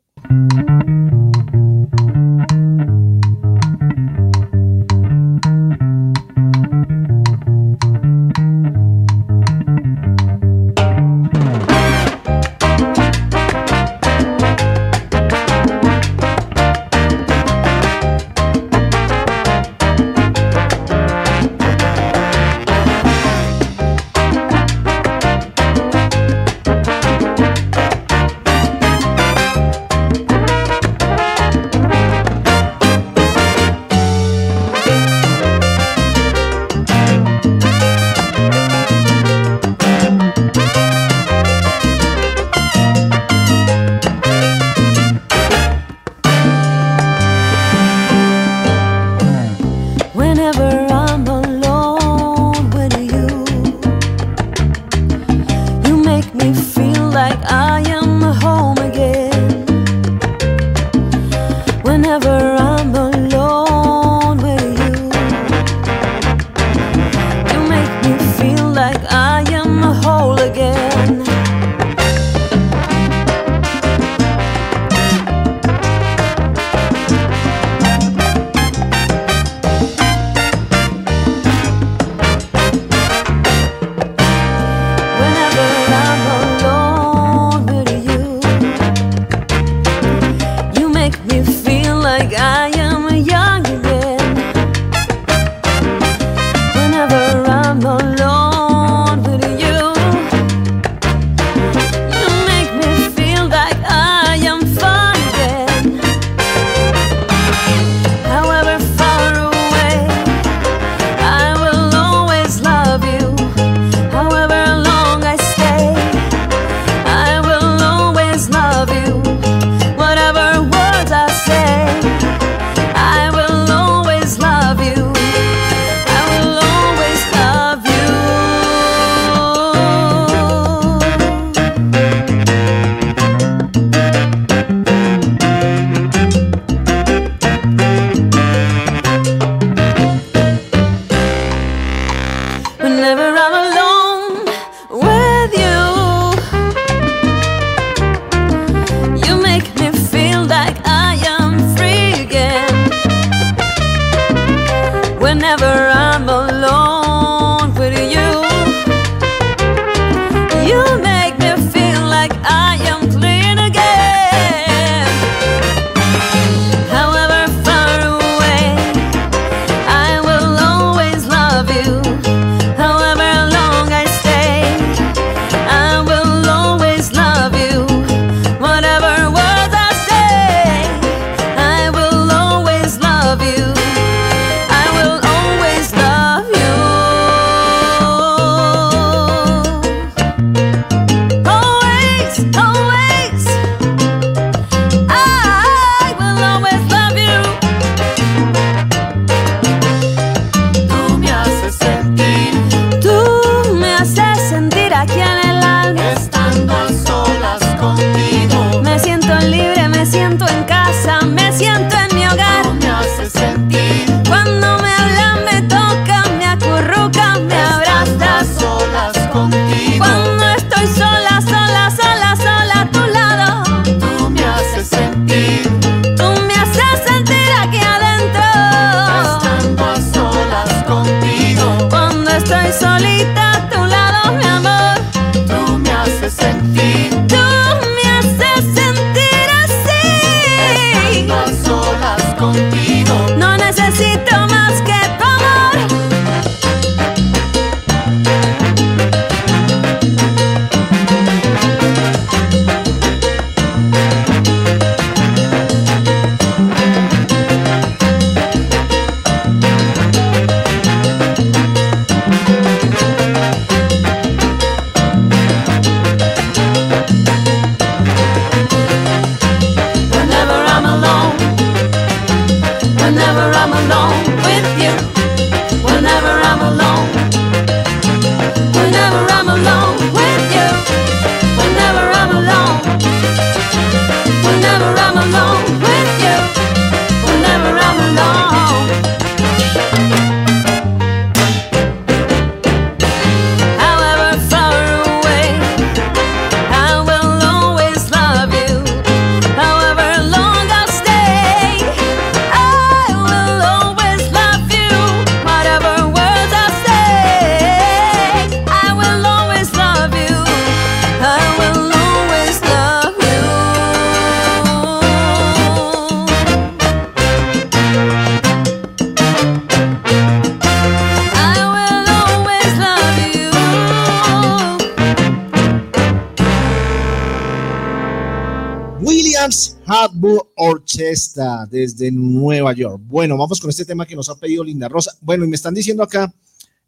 Desde 331.71 332.11
Nueva 332.11 332.73
York. 332.73 333.01
Bueno, 333.07 333.37
vamos 333.37 333.59
con 333.59 333.69
este 333.69 333.85
tema 333.85 334.05
que 334.05 334.15
nos 334.15 334.29
ha 334.29 334.35
pedido 334.35 334.63
Linda 334.63 334.87
Rosa. 334.87 335.13
Bueno, 335.21 335.45
y 335.45 335.47
me 335.47 335.55
están 335.55 335.73
diciendo 335.73 336.03
acá, 336.03 336.31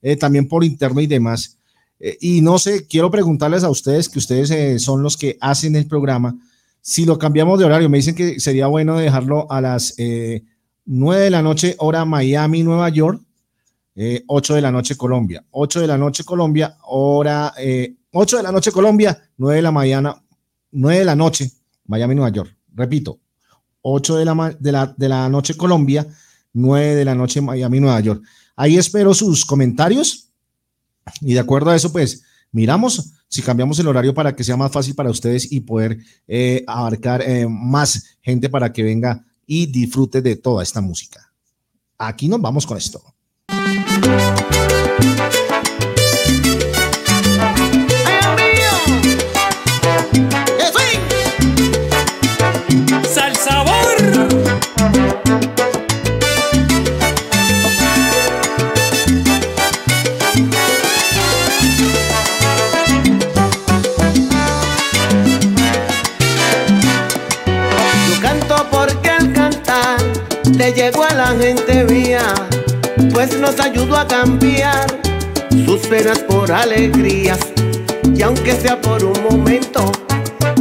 eh, 0.01 0.15
también 0.15 0.47
por 0.47 0.63
internet 0.63 1.05
y 1.05 1.07
demás, 1.07 1.57
eh, 1.99 2.17
y 2.21 2.41
no 2.41 2.59
sé, 2.59 2.85
quiero 2.85 3.09
preguntarles 3.09 3.63
a 3.63 3.69
ustedes, 3.69 4.09
que 4.09 4.19
ustedes 4.19 4.51
eh, 4.51 4.77
son 4.77 5.01
los 5.01 5.17
que 5.17 5.37
hacen 5.39 5.75
el 5.75 5.87
programa, 5.87 6.37
si 6.85 7.05
lo 7.05 7.17
cambiamos 7.17 7.57
de 7.57 7.65
horario, 7.65 7.89
me 7.89 7.97
dicen 7.97 8.13
que 8.13 8.41
sería 8.41 8.67
bueno 8.67 8.97
dejarlo 8.97 9.49
a 9.49 9.61
las 9.61 9.93
eh, 9.97 10.43
9 10.85 11.23
de 11.23 11.29
la 11.29 11.41
noche, 11.41 11.75
hora 11.79 12.03
Miami, 12.03 12.61
Nueva 12.61 12.89
York, 12.89 13.21
eh, 13.95 14.25
8 14.27 14.55
de 14.55 14.61
la 14.61 14.69
noche 14.69 14.97
Colombia, 14.97 15.45
8 15.51 15.79
de 15.79 15.87
la 15.87 15.97
noche 15.97 16.25
Colombia, 16.25 16.77
hora 16.83 17.53
eh, 17.57 17.95
8 18.11 18.37
de 18.37 18.43
la 18.43 18.51
noche 18.51 18.73
Colombia, 18.73 19.17
9 19.37 19.55
de 19.55 19.61
la 19.61 19.71
mañana, 19.71 20.21
9 20.71 20.99
de 20.99 21.05
la 21.05 21.15
noche 21.15 21.49
Miami, 21.85 22.15
Nueva 22.15 22.31
York. 22.31 22.53
Repito, 22.75 23.19
8 23.83 24.17
de 24.17 24.25
la, 24.25 24.57
de 24.59 24.71
la, 24.71 24.93
de 24.97 25.09
la 25.09 25.29
noche 25.29 25.55
Colombia, 25.55 26.07
9 26.53 26.95
de 26.95 27.05
la 27.05 27.13
noche 27.13 27.41
Miami, 27.41 27.79
Nueva 27.79 27.99
York. 27.99 28.23
Ahí 28.55 28.77
espero 28.77 29.13
sus 29.13 29.45
comentarios 29.45 30.29
y 31.21 31.33
de 31.33 31.39
acuerdo 31.39 31.69
a 31.69 31.75
eso, 31.75 31.91
pues 31.91 32.23
miramos 32.51 33.13
si 33.27 33.41
cambiamos 33.41 33.79
el 33.79 33.87
horario 33.87 34.13
para 34.13 34.35
que 34.35 34.43
sea 34.43 34.57
más 34.57 34.71
fácil 34.71 34.95
para 34.95 35.09
ustedes 35.09 35.51
y 35.51 35.61
poder 35.61 35.97
eh, 36.27 36.63
abarcar 36.67 37.21
eh, 37.21 37.47
más 37.47 38.17
gente 38.21 38.49
para 38.49 38.71
que 38.71 38.83
venga 38.83 39.25
y 39.45 39.65
disfrute 39.65 40.21
de 40.21 40.35
toda 40.35 40.63
esta 40.63 40.81
música. 40.81 41.33
Aquí 41.97 42.27
nos 42.27 42.41
vamos 42.41 42.65
con 42.65 42.77
esto. 42.77 43.01
Llegó 70.83 71.03
a 71.03 71.13
la 71.13 71.27
gente 71.27 71.85
mía, 71.85 72.33
pues 73.13 73.37
nos 73.39 73.59
ayudó 73.59 73.97
a 73.97 74.07
cambiar 74.07 74.85
sus 75.65 75.79
penas 75.87 76.19
por 76.19 76.51
alegrías. 76.51 77.39
Y 78.15 78.21
aunque 78.21 78.53
sea 78.53 78.81
por 78.81 79.03
un 79.03 79.17
momento, 79.29 79.91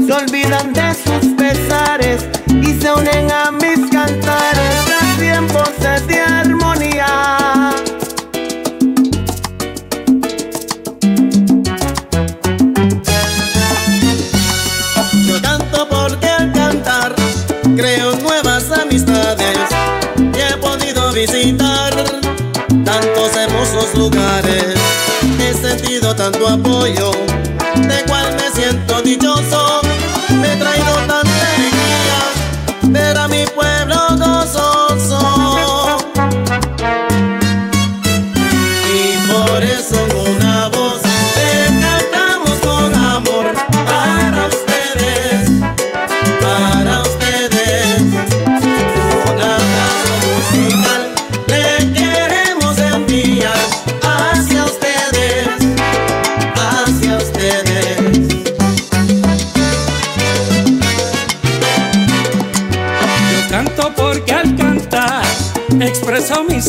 se 0.06 0.12
olvidan 0.12 0.72
de 0.72 0.94
sus 0.94 1.34
pesares 1.36 2.28
y 2.60 2.80
se 2.80 2.92
unen 2.92 3.30
a 3.30 3.50
mis 3.52 3.78
cantares 3.90 4.84
a 5.00 5.18
tiempos 5.18 5.70
de 6.06 6.20
armonía. 6.20 7.74
Yo 15.26 15.40
canto 15.40 15.88
porque 15.88 16.26
al 16.26 16.52
cantar 16.52 17.14
creo 17.76 18.16
nuevas 18.16 18.70
amistades 18.70 19.58
y 20.18 20.38
he 20.38 20.56
podido 20.58 21.12
visitar 21.12 21.94
tantos 22.84 23.36
hermosos 23.36 23.94
lugares. 23.94 24.74
He 25.38 25.54
sentido 25.54 26.14
tanto 26.14 26.46
apoyo, 26.48 27.12
de 27.76 28.04
cual 28.06 28.36
me 28.36 28.50
siento 28.60 28.91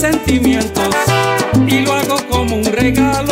sentimientos 0.03 0.93
y 1.65 1.79
lo 1.79 1.93
hago 1.93 2.17
como 2.29 2.57
un 2.57 2.65
regalo, 2.65 3.22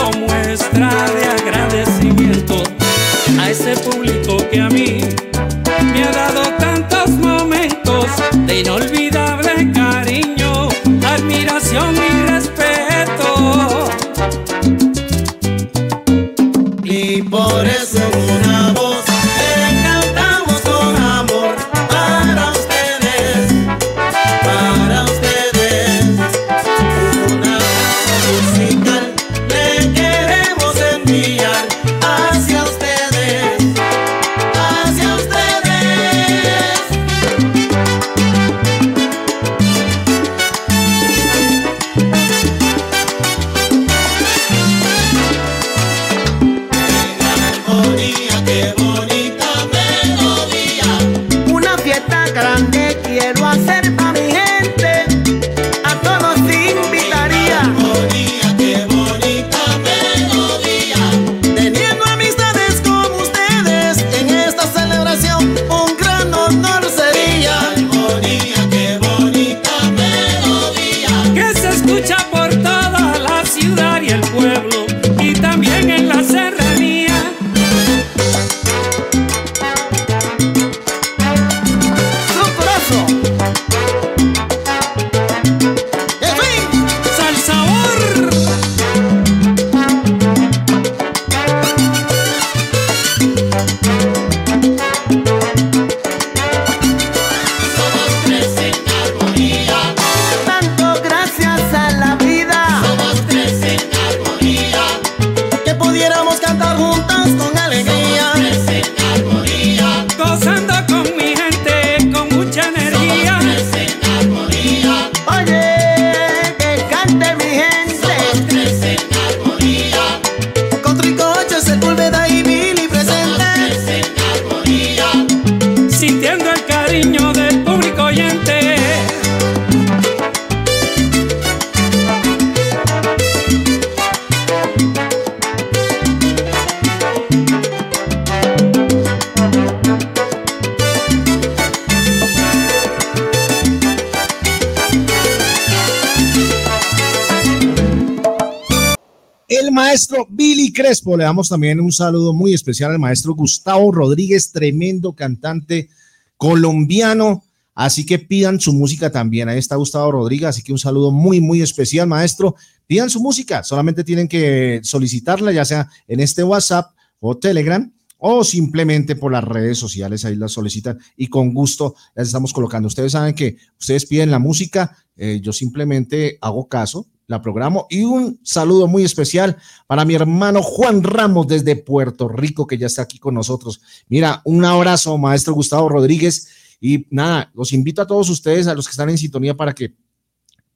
Le 151.18 151.24
damos 151.24 151.49
también 151.49 151.80
un 151.80 151.91
saludo 151.91 152.34
muy 152.34 152.53
especial 152.53 152.91
al 152.91 152.99
maestro 152.99 153.34
Gustavo 153.34 153.91
Rodríguez, 153.91 154.51
tremendo 154.51 155.14
cantante 155.14 155.89
colombiano. 156.38 157.43
Así 157.74 158.05
que 158.05 158.20
pidan 158.20 158.59
su 158.59 158.74
música 158.74 159.12
también. 159.12 159.49
Ahí 159.49 159.57
está 159.57 159.76
Gustavo 159.76 160.12
Rodríguez. 160.12 160.49
Así 160.49 160.62
que 160.62 160.72
un 160.72 160.80
saludo 160.80 161.12
muy, 161.12 161.41
muy 161.41 161.62
especial, 161.62 162.07
maestro. 162.07 162.55
Pidan 162.88 163.09
su 163.09 163.22
música. 163.22 163.64
Solamente 163.64 164.03
tienen 164.03 164.28
que 164.28 164.82
solicitarla, 164.84 165.51
ya 165.51 165.66
sea 165.66 165.89
en 166.07 166.20
este 166.20 166.43
WhatsApp 166.43 166.91
o 167.20 167.38
Telegram 167.38 167.91
o 168.24 168.43
simplemente 168.43 169.16
por 169.16 169.32
las 169.32 169.43
redes 169.43 169.80
sociales, 169.80 170.24
ahí 170.26 170.36
la 170.36 170.47
solicitan 170.47 170.99
y 171.18 171.26
con 171.26 171.55
gusto 171.55 171.95
las 172.14 172.28
estamos 172.28 172.53
colocando. 172.53 172.88
Ustedes 172.88 173.14
saben 173.14 173.34
que 173.34 173.57
ustedes 173.80 174.05
piden 174.05 174.30
la 174.30 174.38
música, 174.38 174.95
eh, 175.16 175.39
yo 175.41 175.51
simplemente 175.51 176.38
hago 176.39 176.68
caso, 176.68 177.07
la 177.32 177.42
programo 177.42 177.88
y 177.90 178.04
un 178.04 178.40
saludo 178.44 178.88
muy 178.88 179.04
especial 179.04 179.58
para 179.88 180.06
mi 180.06 180.14
hermano 180.14 180.62
Juan 180.62 181.02
Ramos 181.02 181.48
desde 181.48 181.76
Puerto 181.76 182.28
Rico 182.28 182.68
que 182.68 182.78
ya 182.78 182.88
está 182.88 183.02
aquí 183.02 183.18
con 183.18 183.34
nosotros. 183.34 183.82
Mira, 184.08 184.42
un 184.46 184.64
abrazo, 184.64 185.18
maestro 185.18 185.56
Gustavo 185.56 185.90
Rodríguez 185.90 186.48
y 186.80 187.08
nada, 187.10 187.50
los 187.56 187.74
invito 187.74 188.02
a 188.02 188.08
todos 188.08 188.30
ustedes, 188.30 188.68
a 188.68 188.76
los 188.76 188.86
que 188.86 188.92
están 188.92 189.10
en 189.10 189.18
sintonía 189.18 189.56
para 189.56 189.74
que 189.74 189.96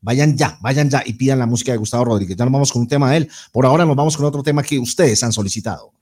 Vayan 0.05 0.37
ya, 0.37 0.55
vayan 0.61 0.87
ya 0.87 1.01
y 1.03 1.13
pidan 1.13 1.39
la 1.39 1.47
música 1.47 1.71
de 1.71 1.79
Gustavo 1.79 2.05
Rodríguez. 2.05 2.37
Ya 2.37 2.45
nos 2.45 2.53
vamos 2.53 2.71
con 2.71 2.83
un 2.83 2.87
tema 2.87 3.09
de 3.09 3.17
él. 3.17 3.31
Por 3.51 3.65
ahora 3.65 3.85
nos 3.85 3.95
vamos 3.95 4.15
con 4.15 4.27
otro 4.27 4.43
tema 4.43 4.61
que 4.61 4.77
ustedes 4.77 5.23
han 5.23 5.33
solicitado. 5.33 5.93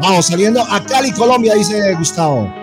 Vamos 0.00 0.26
saliendo 0.26 0.62
a 0.62 0.84
Cali, 0.84 1.12
Colombia, 1.12 1.54
dice 1.54 1.94
Gustavo. 1.94 2.59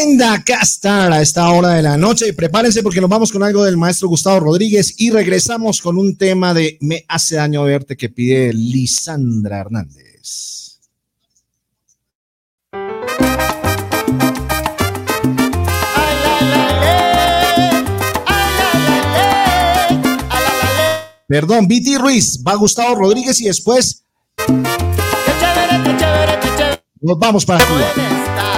Brenda 0.00 0.42
Castar 0.42 1.12
a 1.12 1.20
esta 1.20 1.50
hora 1.50 1.74
de 1.74 1.82
la 1.82 1.98
noche. 1.98 2.28
Y 2.28 2.32
prepárense 2.32 2.82
porque 2.82 3.02
nos 3.02 3.10
vamos 3.10 3.30
con 3.30 3.42
algo 3.42 3.64
del 3.64 3.76
maestro 3.76 4.08
Gustavo 4.08 4.40
Rodríguez 4.40 4.94
y 4.96 5.10
regresamos 5.10 5.82
con 5.82 5.98
un 5.98 6.16
tema 6.16 6.54
de 6.54 6.78
Me 6.80 7.04
hace 7.06 7.36
daño 7.36 7.64
verte 7.64 7.98
que 7.98 8.08
pide 8.08 8.50
Lisandra 8.54 9.60
Hernández. 9.60 10.78
Perdón, 21.28 21.68
Viti 21.68 21.98
Ruiz, 21.98 22.42
va 22.46 22.54
Gustavo 22.54 22.94
Rodríguez 22.94 23.38
y 23.42 23.44
después 23.44 24.04
nos 27.02 27.18
vamos 27.18 27.44
para 27.44 27.62
Cuba. 27.66 28.49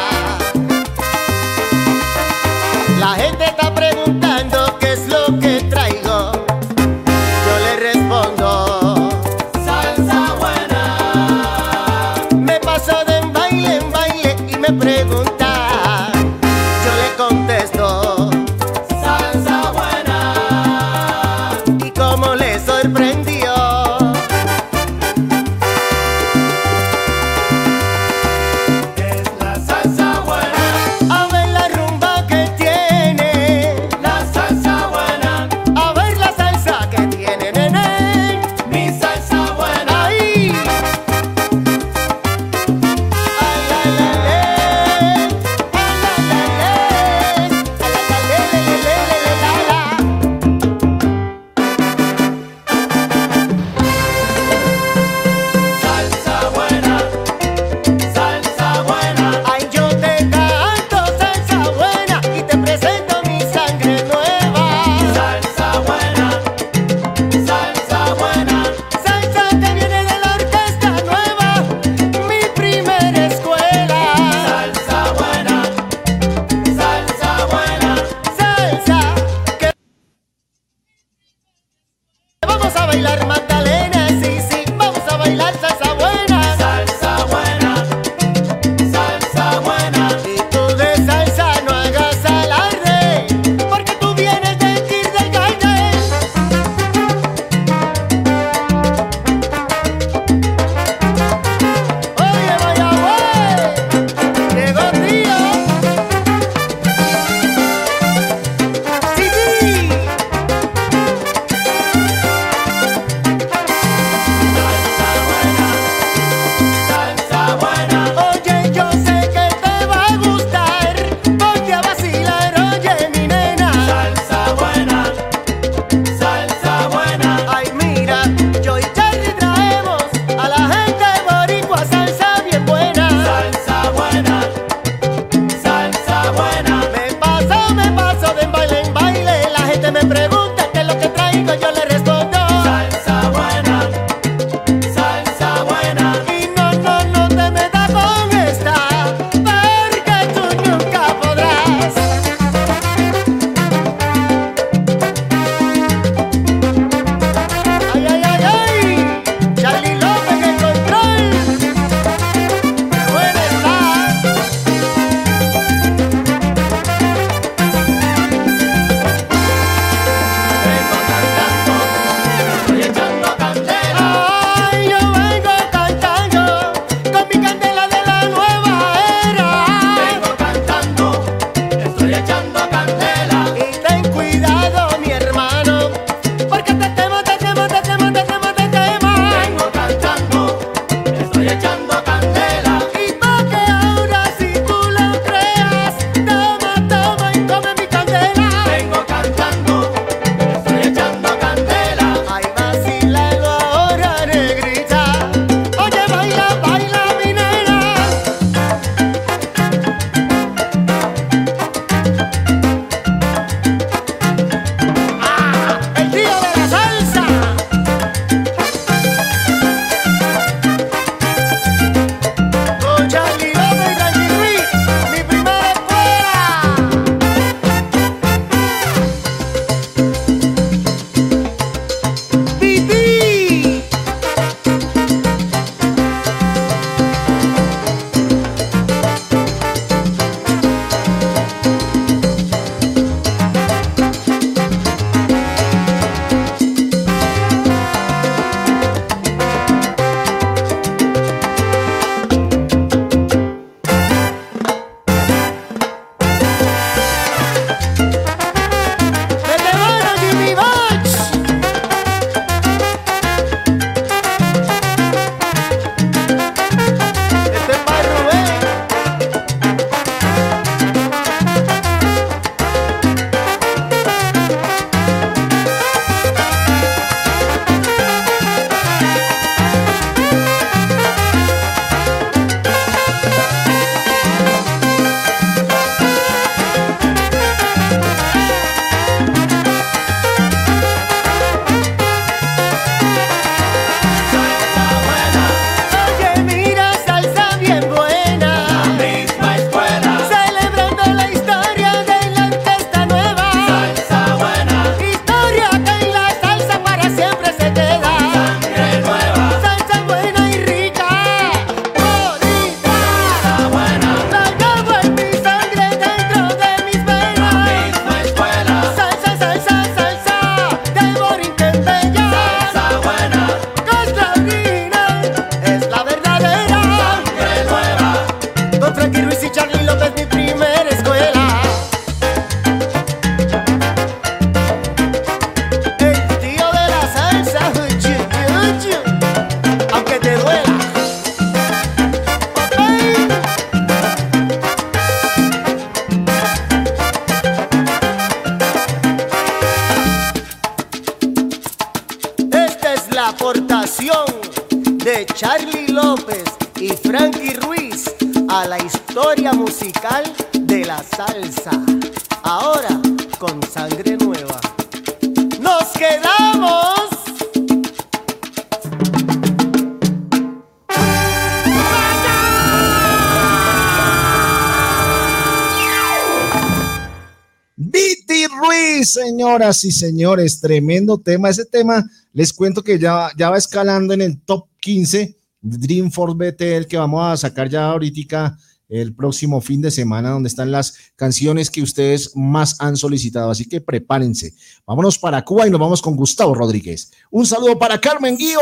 Señoras 379.05 379.85
y 379.85 379.93
señores, 379.93 380.61
tremendo 380.61 381.19
tema. 381.19 381.49
Ese 381.49 381.65
tema, 381.65 382.05
les 382.33 382.53
cuento 382.53 382.83
que 382.83 382.99
ya, 382.99 383.31
ya 383.37 383.51
va 383.51 383.59
escalando 383.59 384.15
en 384.15 384.23
el 384.23 384.41
top 384.41 384.67
15 384.81 385.39
Dream 385.63 386.11
Force 386.11 386.37
BTL 386.37 386.87
que 386.89 386.97
vamos 386.97 387.25
a 387.25 387.37
sacar 387.37 387.69
ya 387.69 387.87
ahorita 387.87 388.57
el 388.89 389.15
próximo 389.15 389.61
fin 389.63 389.81
de 389.81 389.91
semana, 389.91 390.31
donde 390.31 390.49
están 390.49 390.71
las 390.71 390.95
canciones 391.17 391.71
que 391.71 391.81
ustedes 391.81 392.37
más 392.37 392.77
han 392.79 392.97
solicitado. 392.97 393.51
Así 393.51 393.65
que 393.67 393.81
prepárense. 393.81 394.55
Vámonos 394.87 395.19
para 395.19 395.43
Cuba 395.45 395.67
y 395.67 395.71
nos 395.71 395.81
vamos 395.81 396.03
con 396.03 396.15
Gustavo 396.15 396.55
Rodríguez. 396.55 397.11
Un 397.31 397.47
saludo 397.47 397.79
para 397.79 397.99
Carmen 397.99 398.37
Guío. 398.37 398.59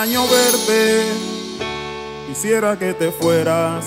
Verte. 0.00 1.06
Quisiera 2.28 2.78
que 2.78 2.94
te 2.94 3.10
fueras. 3.10 3.86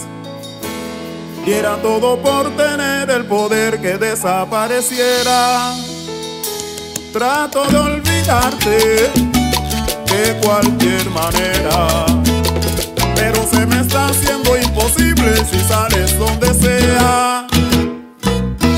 Diera 1.46 1.78
todo 1.82 2.22
por 2.22 2.50
tener 2.58 3.10
el 3.10 3.24
poder 3.24 3.80
que 3.80 3.98
desapareciera. 3.98 5.74
Trato 7.14 7.64
de 7.64 7.78
olvidarte 7.78 9.10
de 10.06 10.42
cualquier 10.44 11.10
manera. 11.12 12.06
Pero 13.16 13.48
se 13.50 13.66
me 13.66 13.80
está 13.80 14.08
haciendo 14.08 14.58
imposible 14.58 15.46
si 15.50 15.62
sales 15.62 16.20
donde 16.20 16.54
sea. 16.54 17.48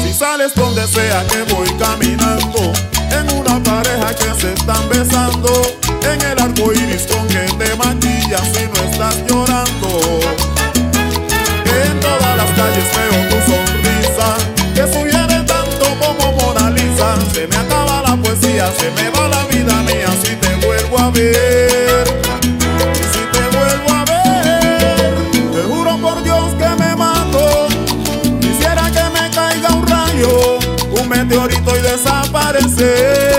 Si 0.06 0.14
sales 0.14 0.54
donde 0.54 0.86
sea 0.86 1.26
que 1.26 1.52
voy 1.52 1.68
caminando. 1.80 2.72
En 3.10 3.28
una 3.36 3.58
pareja 3.64 4.14
que 4.14 4.40
se 4.40 4.54
están 4.54 4.88
besando. 4.88 5.83
En 6.12 6.22
el 6.22 6.40
arco 6.40 6.74
iris 6.74 7.08
con 7.08 7.28
que 7.28 7.46
te 7.58 7.76
maquillas 7.76 8.46
si 8.54 8.66
no 8.68 8.92
estás 8.92 9.16
llorando. 9.28 9.90
En 11.66 12.00
todas 12.00 12.38
las 12.38 12.52
calles 12.52 12.88
veo 12.96 13.18
tu 13.30 13.38
sonrisa. 13.52 14.28
Que 14.76 14.84
sugiere 14.94 15.44
tanto 15.44 15.86
como 16.00 16.32
Mona. 16.34 16.64
Se 17.34 17.48
me 17.48 17.56
acaba 17.56 18.02
la 18.02 18.16
poesía, 18.16 18.72
se 18.80 18.90
me 18.92 19.10
va 19.10 19.28
la 19.28 19.46
vida 19.48 19.82
mía 19.82 20.08
si 20.24 20.36
te 20.36 20.56
vuelvo 20.66 21.00
a 21.00 21.10
ver. 21.10 22.06
Y 22.94 23.04
si 23.14 23.24
te 23.34 23.58
vuelvo 23.58 23.92
a 23.92 24.06
ver, 24.06 25.16
te 25.52 25.62
juro 25.64 25.98
por 25.98 26.24
Dios 26.24 26.54
que 26.60 26.70
me 26.82 26.96
mato. 26.96 27.68
Quisiera 28.40 28.90
que 28.92 29.04
me 29.10 29.30
caiga 29.32 29.70
un 29.74 29.88
rayo, 29.88 30.60
un 31.02 31.10
meteorito 31.10 31.76
y 31.76 31.82
desaparecer. 31.82 33.33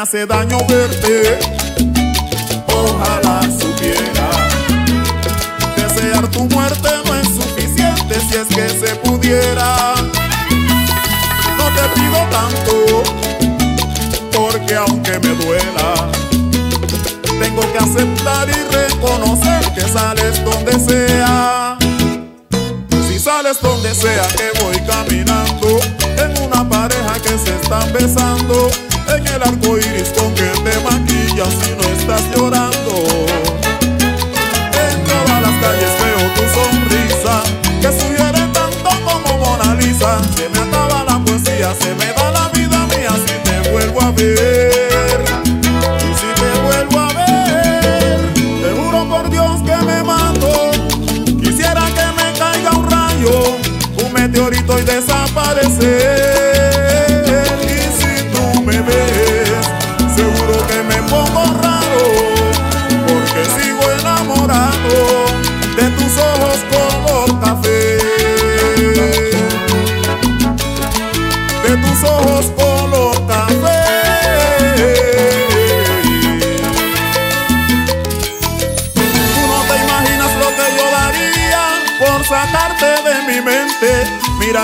Hace 0.00 0.24
daño 0.24 0.56
verte, 0.66 1.38
ojalá 2.68 3.42
supiera. 3.42 4.30
Desear 5.76 6.26
tu 6.28 6.44
muerte 6.44 6.88
no 7.04 7.14
es 7.16 7.28
suficiente 7.28 8.18
si 8.18 8.36
es 8.36 8.48
que 8.48 8.66
se 8.70 8.94
pudiera. 8.96 9.94
No 11.58 11.64
te 11.76 12.00
pido 12.00 12.18
tanto, 12.30 13.02
porque 14.32 14.74
aunque 14.74 15.18
me 15.18 15.34
duela, 15.34 16.08
tengo 17.38 17.60
que 17.70 17.78
aceptar 17.78 18.48
y 18.48 18.74
reconocer 18.74 19.74
que 19.74 19.82
sales 19.82 20.42
donde 20.42 20.78
sea. 20.80 21.76
Si 23.06 23.18
sales 23.18 23.60
donde 23.60 23.94
sea 23.94 24.26
que 24.28 24.64
voy 24.64 24.80
caminando, 24.80 25.78
en 26.16 26.42
una 26.42 26.66
pareja 26.66 27.12
que 27.22 27.36
se 27.38 27.54
están 27.54 27.92
besando, 27.92 28.70
en 29.16 29.26
el 29.26 29.42
arco 29.42 29.78
iris 29.78 30.10
con 30.16 30.32
que 30.34 30.50
te 30.64 30.78
maquillas 30.80 31.52
si 31.60 31.70
no 31.74 31.84
estás 31.98 32.22
llorando. 32.34 32.94
En 34.84 35.04
todas 35.04 35.42
las 35.42 35.56
calles 35.62 35.92
veo 36.02 36.22
tu 36.36 36.44
sonrisa, 36.56 37.42
que 37.80 37.88
sugiere 37.98 38.42
tanto 38.52 38.90
como 39.04 39.38
Mona 39.38 39.74
Lisa. 39.74 40.20
Se 40.36 40.48
me 40.48 40.58
acaba 40.58 41.04
la 41.04 41.18
poesía, 41.24 41.74
se 41.80 41.94
me 41.94 42.12
va 42.12 42.30
la 42.30 42.48
vida 42.48 42.86
mía 42.86 43.12
si 43.26 43.34
te 43.48 43.70
vuelvo 43.70 44.00
a 44.02 44.10
ver. 44.12 45.24
Y 45.44 46.14
si 46.20 46.28
te 46.40 46.50
vuelvo 46.66 46.98
a 47.00 47.12
ver, 47.12 48.32
te 48.34 48.70
juro 48.80 49.08
por 49.08 49.30
Dios 49.30 49.62
que 49.62 49.76
me 49.84 50.02
mato. 50.02 50.70
Quisiera 51.40 51.84
que 51.96 52.06
me 52.16 52.38
caiga 52.38 52.70
un 52.70 52.90
rayo, 52.90 53.56
un 54.04 54.12
meteorito 54.12 54.78
y 54.78 54.82
desaparecer. 54.82 56.19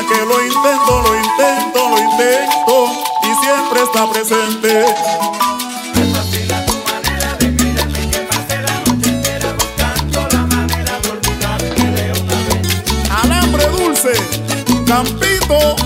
Que 0.08 0.24
lo 0.24 0.44
intento, 0.44 1.02
lo 1.02 1.16
intento, 1.16 1.90
lo 1.90 1.98
intento 1.98 2.74
y 3.22 3.44
siempre 3.44 3.82
está 3.82 4.10
presente. 4.10 4.84
Campito. 14.86 15.85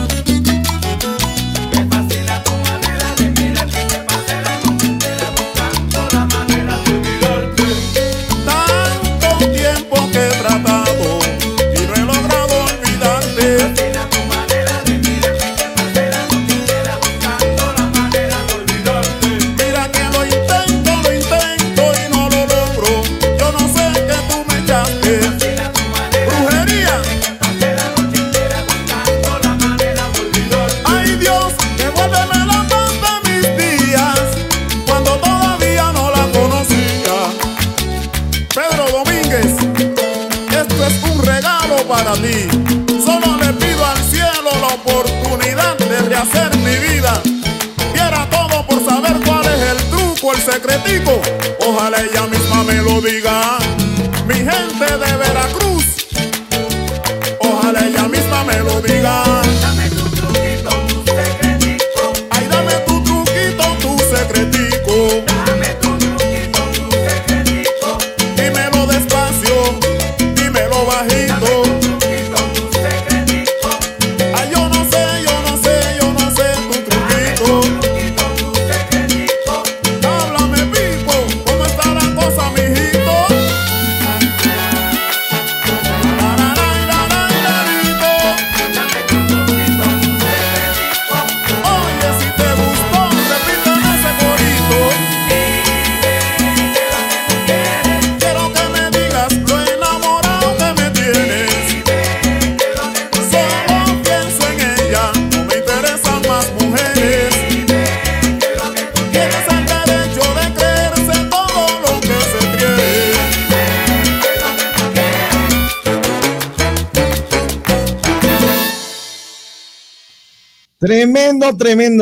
Ella 52.00 52.39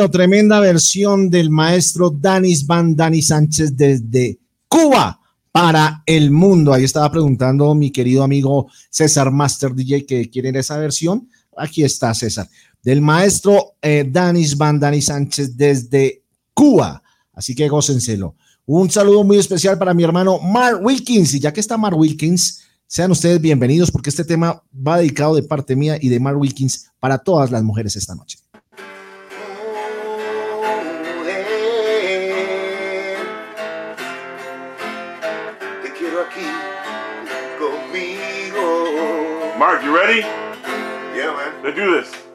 Tremenda 0.07 0.61
versión 0.61 1.29
del 1.29 1.49
maestro 1.49 2.09
Danis 2.09 2.65
Van 2.65 2.95
Dani 2.95 3.21
Sánchez 3.21 3.75
desde 3.75 4.39
Cuba 4.69 5.19
para 5.51 6.03
el 6.05 6.31
mundo. 6.31 6.71
Ahí 6.71 6.85
estaba 6.85 7.11
preguntando 7.11 7.75
mi 7.75 7.91
querido 7.91 8.23
amigo 8.23 8.69
César 8.89 9.29
Master 9.29 9.75
DJ 9.75 10.05
que 10.05 10.29
quieren 10.29 10.55
esa 10.55 10.77
versión. 10.77 11.27
Aquí 11.57 11.83
está 11.83 12.13
César. 12.13 12.47
Del 12.81 13.01
maestro 13.01 13.73
eh, 13.81 14.07
Danis 14.09 14.55
Van 14.55 14.79
Dani 14.79 15.01
Sánchez 15.01 15.57
desde 15.57 16.23
Cuba. 16.53 17.03
Así 17.33 17.53
que 17.53 17.67
gócenselo. 17.67 18.35
Un 18.65 18.89
saludo 18.89 19.25
muy 19.25 19.37
especial 19.37 19.77
para 19.77 19.93
mi 19.93 20.03
hermano 20.03 20.39
Mark 20.39 20.79
Wilkins. 20.81 21.33
Y 21.33 21.41
ya 21.41 21.51
que 21.51 21.59
está 21.59 21.75
Mark 21.75 21.97
Wilkins, 21.97 22.61
sean 22.87 23.11
ustedes 23.11 23.41
bienvenidos 23.41 23.91
porque 23.91 24.11
este 24.11 24.23
tema 24.23 24.63
va 24.73 24.97
dedicado 24.97 25.35
de 25.35 25.43
parte 25.43 25.75
mía 25.75 25.97
y 25.99 26.07
de 26.07 26.21
Mark 26.21 26.39
Wilkins 26.39 26.89
para 26.99 27.17
todas 27.17 27.51
las 27.51 27.63
mujeres 27.63 27.97
esta 27.97 28.15
noche. 28.15 28.39
You 39.83 39.95
ready? 39.95 40.19
Yeah, 40.19 41.33
man. 41.35 41.63
Let's 41.63 41.75
do 41.75 41.91
this. 41.91 42.28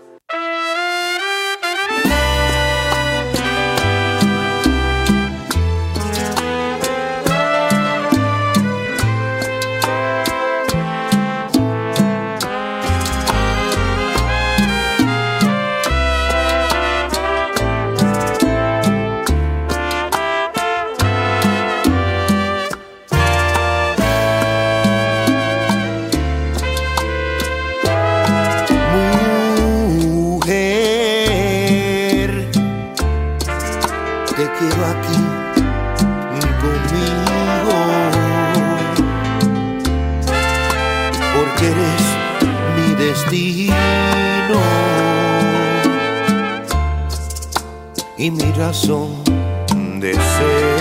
Y 48.24 48.30
mi 48.30 48.52
razón 48.52 49.22
de 50.01 50.14
ser. 50.14 50.73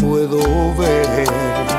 Puedo 0.00 0.74
ver. 0.76 1.69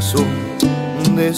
Y 0.00 1.10
mi 1.10 1.34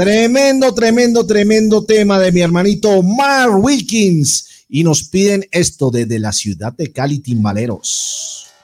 Tremendo, 0.00 0.72
tremendo, 0.72 1.26
tremendo 1.26 1.84
tema 1.84 2.18
de 2.18 2.32
mi 2.32 2.40
hermanito 2.40 3.02
Mark 3.02 3.54
Wilkins. 3.62 4.49
Y 4.72 4.84
nos 4.84 5.02
piden 5.02 5.42
esto 5.50 5.90
desde 5.90 6.20
la 6.20 6.30
ciudad 6.30 6.72
de 6.72 6.92
Cali, 6.92 7.18
Timbaleros. 7.18 8.54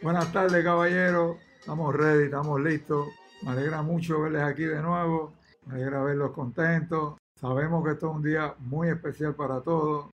Buenas 0.00 0.32
tardes, 0.32 0.62
caballero. 0.62 1.38
Estamos 1.58 1.92
ready, 1.92 2.26
estamos 2.26 2.60
listos. 2.60 3.08
Me 3.42 3.50
alegra 3.50 3.82
mucho 3.82 4.20
verles 4.20 4.42
aquí 4.42 4.62
de 4.62 4.80
nuevo. 4.80 5.32
Me 5.66 5.74
alegra 5.74 6.04
verlos 6.04 6.30
contentos. 6.30 7.14
Sabemos 7.34 7.84
que 7.84 7.94
esto 7.94 8.10
es 8.10 8.14
un 8.14 8.22
día 8.22 8.54
muy 8.60 8.90
especial 8.90 9.34
para 9.34 9.60
todos. 9.60 10.06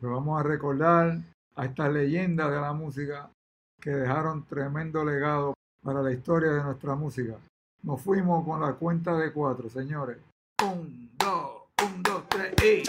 Pero 0.00 0.14
vamos 0.14 0.40
a 0.40 0.42
recordar 0.42 1.20
a 1.54 1.66
estas 1.66 1.92
leyendas 1.92 2.50
de 2.50 2.56
la 2.58 2.72
música 2.72 3.30
que 3.78 3.90
dejaron 3.90 4.46
tremendo 4.46 5.04
legado 5.04 5.52
para 5.82 6.00
la 6.00 6.12
historia 6.12 6.52
de 6.52 6.62
nuestra 6.62 6.94
música. 6.94 7.36
Nos 7.82 8.00
fuimos 8.02 8.44
con 8.44 8.60
la 8.60 8.72
cuenta 8.74 9.16
de 9.16 9.32
cuatro, 9.32 9.70
señores. 9.70 10.18
Un, 10.62 11.10
dos, 11.16 11.62
un, 11.82 12.02
dos, 12.02 12.22
tres 12.28 12.54
y. 12.62 12.82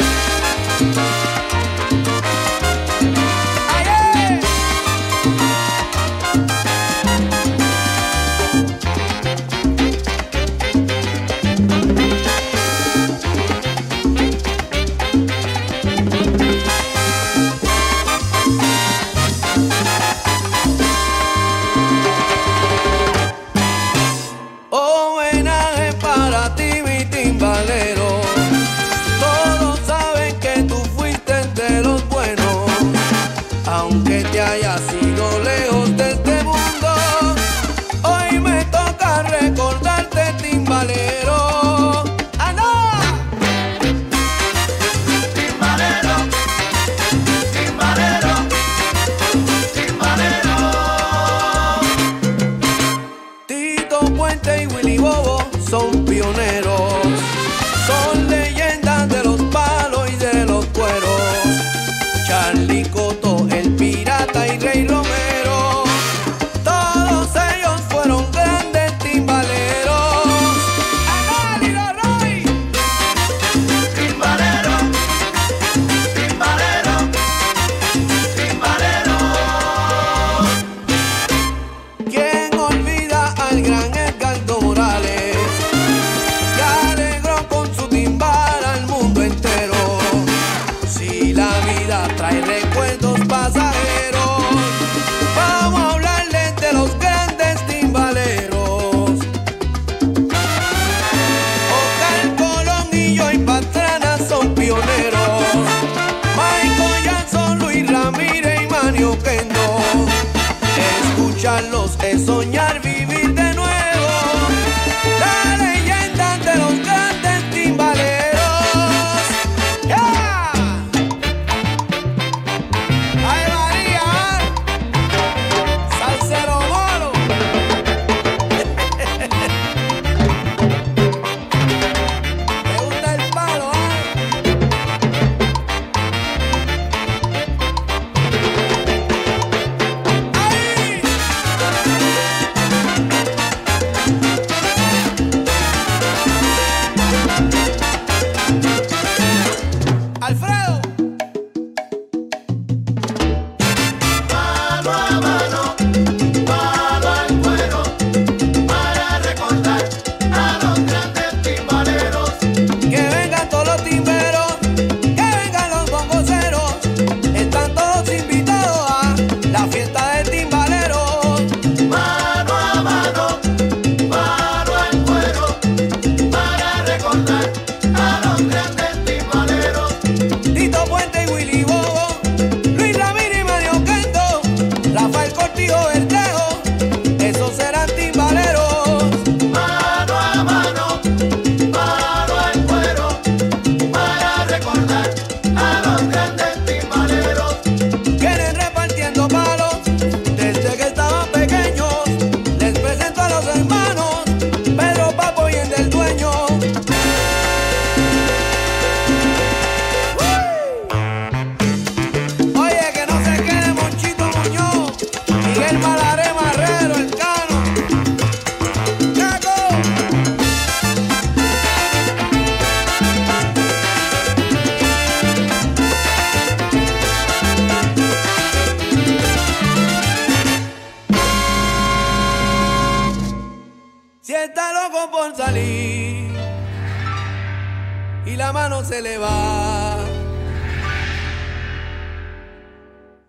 mano 238.51 238.83
se 238.83 239.01
le 239.01 239.17
va. 239.17 239.97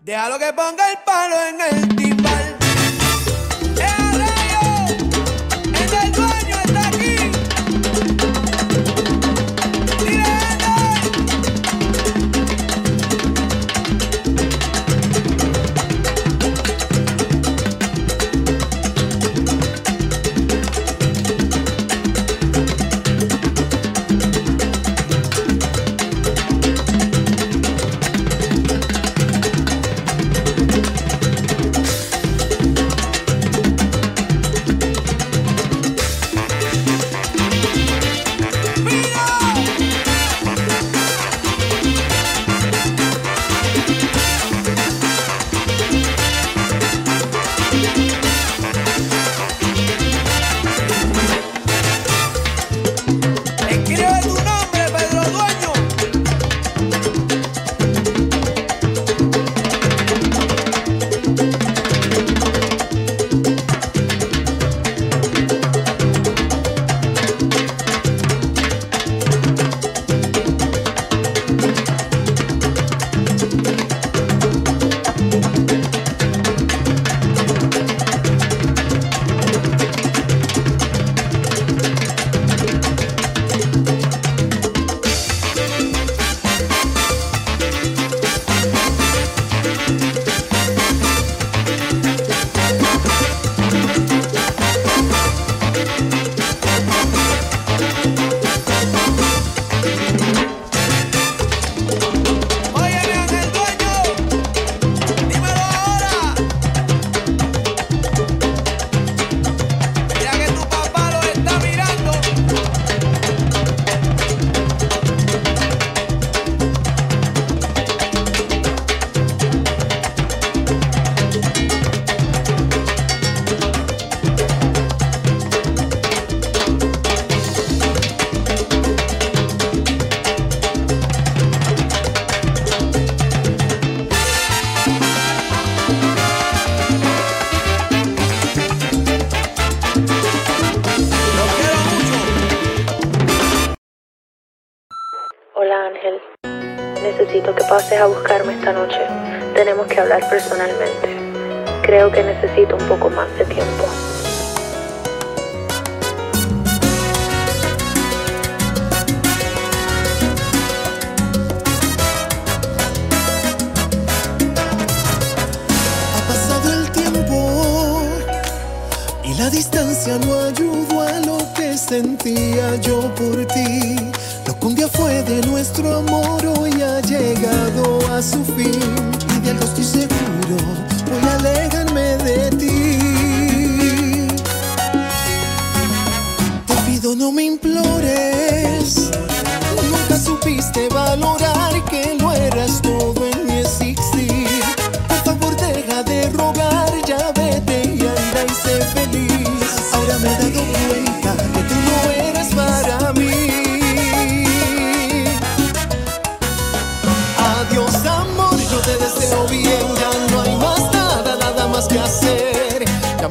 Déjalo 0.01 0.37
que 0.37 0.51
ponga 0.53 0.91
el 0.91 0.97
palo 1.05 1.35
en 1.47 1.61
el 1.61 1.95
tiro. 1.95 2.12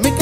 que 0.00 0.21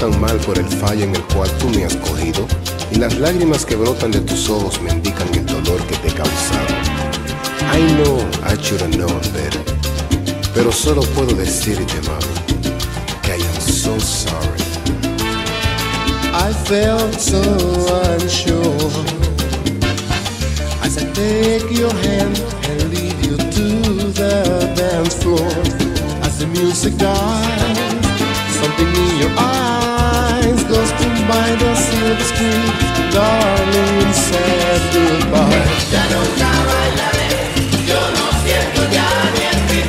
tan 0.00 0.20
mal 0.20 0.36
por 0.38 0.56
el 0.58 0.66
fallo 0.66 1.04
en 1.04 1.14
el 1.14 1.22
cual 1.24 1.50
tú 1.58 1.68
me 1.70 1.84
has 1.84 1.96
cogido 1.96 2.46
y 2.92 2.96
las 2.96 3.18
lágrimas 3.18 3.64
que 3.64 3.74
brotan 3.74 4.12
de 4.12 4.20
tus 4.20 4.48
ojos 4.48 4.80
me 4.80 4.90
indican 4.90 5.28
el 5.34 5.44
dolor 5.44 5.80
que 5.86 5.96
te 5.96 6.08
he 6.08 6.12
causado. 6.12 6.68
I 7.72 7.80
know 7.96 8.18
I 8.44 8.54
should 8.62 8.80
have 8.80 8.96
known 8.96 9.20
better, 9.32 9.60
pero 10.54 10.70
solo 10.70 11.02
puedo 11.14 11.34
decirte, 11.34 12.00
mami, 12.06 12.70
que 13.22 13.38
I 13.38 13.42
am 13.42 13.60
so 13.60 13.98
sorry. 13.98 14.62
I 16.32 16.52
felt 16.64 17.18
so 17.18 17.42
unsure 18.14 19.04
as 20.82 20.96
I 20.96 21.04
take 21.12 21.70
your 21.72 21.92
hand 22.06 22.38
and 22.68 22.90
lead 22.94 23.16
you 23.26 23.36
to 23.36 24.12
the 24.12 24.72
dance 24.76 25.14
floor. 25.16 25.50
As 26.22 26.38
the 26.38 26.46
music 26.46 26.96
dies, 26.98 27.87
something 28.78 29.02
in 29.02 29.18
your 29.18 29.30
eyes 29.36 30.64
the. 30.64 32.52
Darling, 33.12 34.12
goodbye. 34.92 35.64
Ya 35.90 36.02
nunca 36.12 36.50
bailaré, 36.68 37.30
yo 37.86 38.00
no 38.16 38.26
siento 38.44 38.80
ya 38.92 39.08
ni 39.34 39.42
el. 39.50 39.86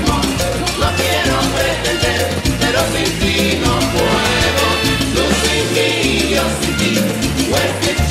Lo 0.80 0.90
quiero 0.98 1.36
pretender, 1.56 2.22
pero 2.60 2.80
sin 2.94 3.12
ti 3.20 3.60
no 3.64 3.74
puedo. 3.94 4.66
Tú 5.14 5.24
sin 5.42 5.64
mí, 5.74 6.34
yo 6.34 6.44
sin 6.62 6.78
ti. 6.78 8.09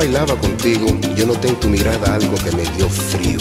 Bailaba 0.00 0.34
contigo, 0.36 0.86
yo 1.14 1.26
noté 1.26 1.48
en 1.48 1.56
tu 1.56 1.68
mirada 1.68 2.14
algo 2.14 2.34
que 2.36 2.50
me 2.52 2.62
dio 2.74 2.88
frío. 2.88 3.38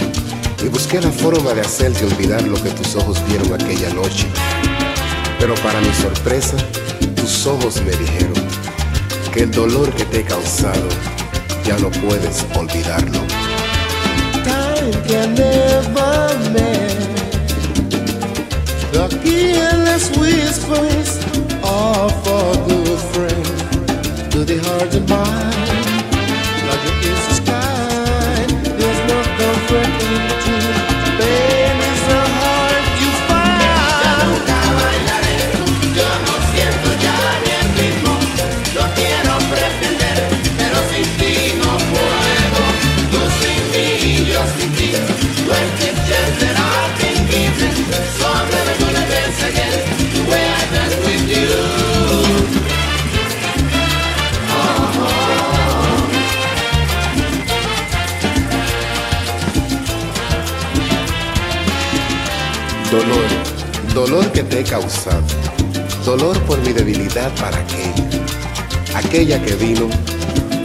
Y 0.62 0.68
busqué 0.68 1.00
la 1.00 1.10
forma 1.10 1.54
de 1.54 1.62
hacerte 1.62 2.04
olvidar 2.04 2.42
lo 2.42 2.62
que 2.62 2.70
tus 2.72 2.98
ojos 2.98 3.18
vieron 3.30 3.54
aquella 3.54 3.94
noche. 3.94 4.28
Pero 5.40 5.56
para 5.64 5.80
mi 5.80 5.94
sorpresa, 5.94 6.58
tus 7.16 7.48
ojos 7.48 7.82
me 7.86 7.92
dijeron 7.92 8.34
que 9.34 9.44
el 9.44 9.52
dolor 9.52 9.90
que 9.96 10.04
te 10.04 10.20
he 10.20 10.24
causado 10.26 10.90
ya 11.64 11.80
no 11.80 11.90
puedes 11.92 12.46
olvidarlo. 12.54 13.20
whispers 20.18 21.20
good 22.68 23.06
to 24.32 24.46
the 24.46 24.58
heart 24.58 24.96
and 24.96 25.10
mind. 25.10 25.79
Is 26.88 27.38
sky, 27.38 28.46
there's 28.64 29.02
no 29.12 29.20
comfort 29.38 29.92
in 30.14 30.19
dolor 64.00 64.32
que 64.32 64.44
te 64.44 64.62
he 64.62 64.64
causado. 64.64 65.22
Dolor 66.06 66.40
por 66.44 66.58
mi 66.60 66.72
debilidad 66.72 67.30
para 67.36 67.58
aquella. 67.60 68.08
Aquella 68.96 69.44
que 69.44 69.56
vino, 69.56 69.90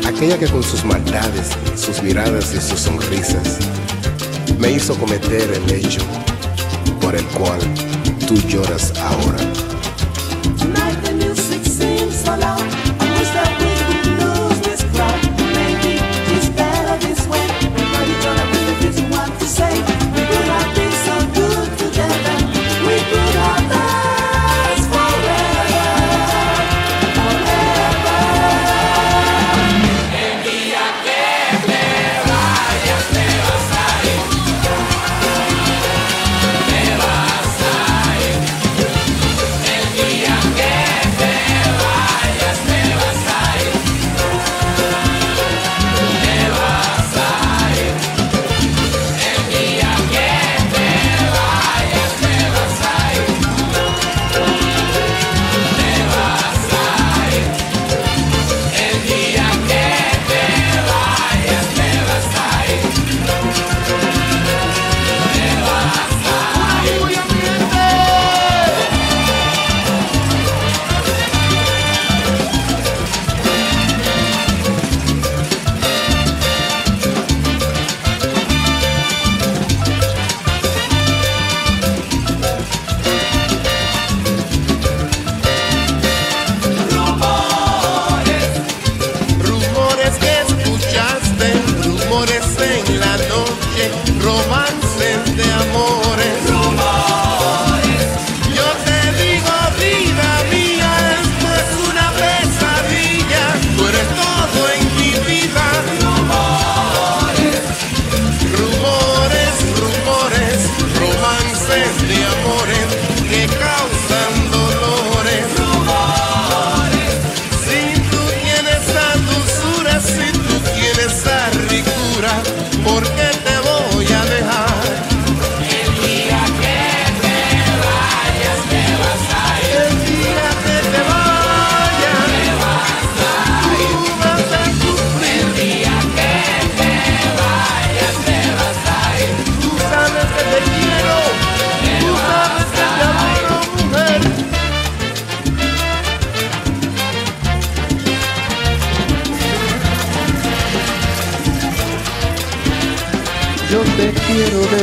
aquella 0.06 0.39
que 0.39 0.47
con 0.47 0.62
sus 0.62 0.85
maldades, 0.85 1.48
sus 1.74 2.01
miradas 2.01 2.55
y 2.55 2.61
sus 2.61 2.78
sonrisas 2.78 3.59
me 4.56 4.70
hizo 4.70 4.97
cometer 4.97 5.51
el 5.51 5.69
hecho 5.73 6.01
por 7.01 7.16
el 7.16 7.24
cual 7.27 7.59
tú 8.28 8.36
lloras 8.47 8.93
ahora. 8.98 9.54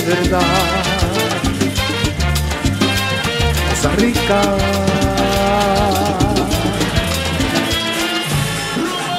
Verdad. 0.06 0.42
Costa 3.70 3.96
Rica. 3.96 4.42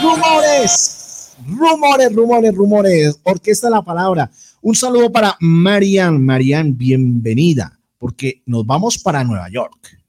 Rumores, 0.02 1.32
rumores, 1.46 2.14
rumores, 2.14 2.54
rumores. 2.54 3.20
Orquesta 3.22 3.70
la 3.70 3.82
palabra. 3.82 4.30
Un 4.60 4.74
saludo 4.74 5.10
para 5.10 5.36
Marian. 5.40 6.24
Marian, 6.24 6.76
bienvenida, 6.76 7.78
porque 7.98 8.42
nos 8.46 8.64
vamos 8.66 8.98
para 8.98 9.24
Nueva 9.24 9.48
York. 9.50 10.01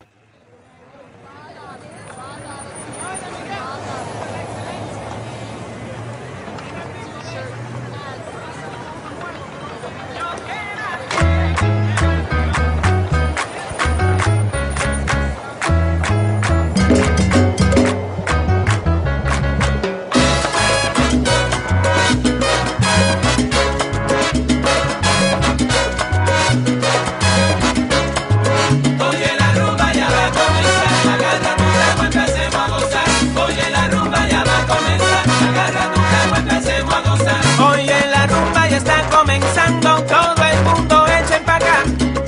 Todo 40.14 40.46
el 40.46 40.62
mundo 40.62 41.08
echen 41.08 41.44
pa' 41.44 41.56
acá. 41.56 41.78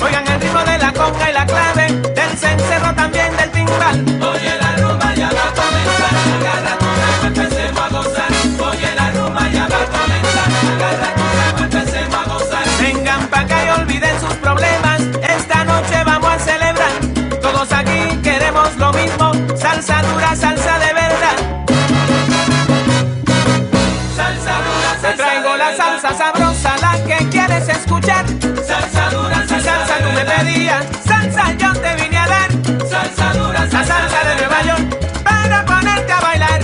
Oigan 0.01 0.27
el 0.27 0.41
ritmo 0.41 0.59
de 0.63 0.77
la 0.79 0.91
conga 0.91 1.29
y 1.29 1.33
la 1.33 1.45
clave, 1.45 1.85
del 2.17 2.31
cencerro 2.37 2.95
también 2.95 3.37
del 3.37 3.54
escuchar. 27.75 28.25
Salsa 28.67 29.09
dura, 29.09 29.43
Si 29.47 29.61
salsa 29.61 29.95
tú 30.03 30.11
me 30.13 30.25
pedías, 30.25 30.85
salsa 31.05 31.51
yo 31.57 31.73
te 31.73 31.95
vine 31.95 32.17
a 32.17 32.27
dar. 32.27 32.51
Salsa 32.89 33.33
dura, 33.33 33.59
La 33.71 33.83
salsa 33.83 34.19
de 34.27 34.35
Nueva 34.35 34.61
York, 34.63 35.23
para 35.23 35.65
ponerte 35.65 36.11
a 36.11 36.19
bailar. 36.21 36.61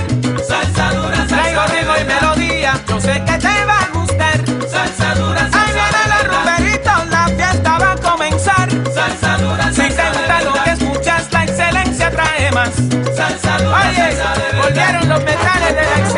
Salsa 0.47 0.91
dura, 0.93 1.25
Traigo 1.27 1.61
ritmo 1.67 1.93
y 2.01 2.05
melodía, 2.05 2.73
yo 2.87 2.99
sé 2.99 3.13
que 3.25 3.37
te 3.37 3.65
va 3.65 3.79
a 3.79 3.87
gustar. 3.93 4.37
Salsa 4.69 5.15
dura, 5.15 5.49
Ahí 5.53 5.73
viene 5.73 6.01
la 6.07 6.19
rumberito, 6.29 6.91
la 7.09 7.27
fiesta 7.27 7.77
va 7.79 7.91
a 7.93 7.97
comenzar. 7.97 8.69
Salsa 8.93 9.37
dura, 9.37 9.71
Si 9.71 9.81
te 9.81 10.09
gusta 10.13 10.41
lo 10.43 10.53
que 10.63 10.69
escuchas, 10.71 11.31
la 11.31 11.43
excelencia 11.43 12.11
trae 12.11 12.51
más. 12.51 12.73
Salsa 13.15 13.57
dura, 13.59 13.79
Oye, 13.79 14.15
salsa 14.15 14.33
de 14.39 14.61
volvieron 14.61 15.09
los 15.09 15.23
metales 15.23 15.75
de 15.75 15.83
la 15.83 15.97
excelencia. 15.99 16.10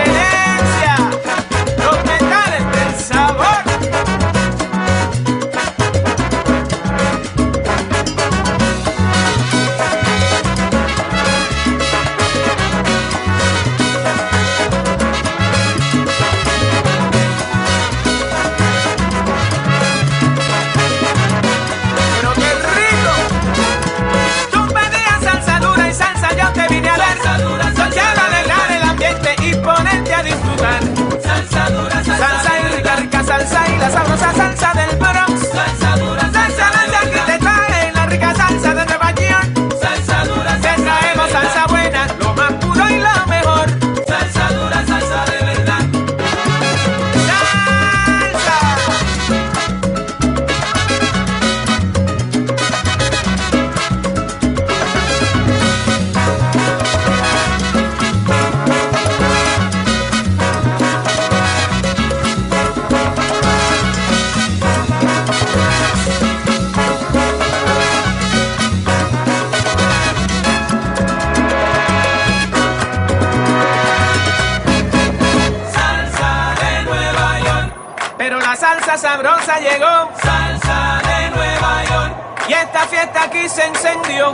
Llegó 79.60 80.10
salsa 80.22 81.02
de 81.04 81.30
Nueva 81.32 81.84
York, 81.84 82.16
y 82.48 82.54
esta 82.54 82.88
fiesta 82.88 83.24
aquí 83.24 83.48
se 83.50 83.66
encendió. 83.66 84.34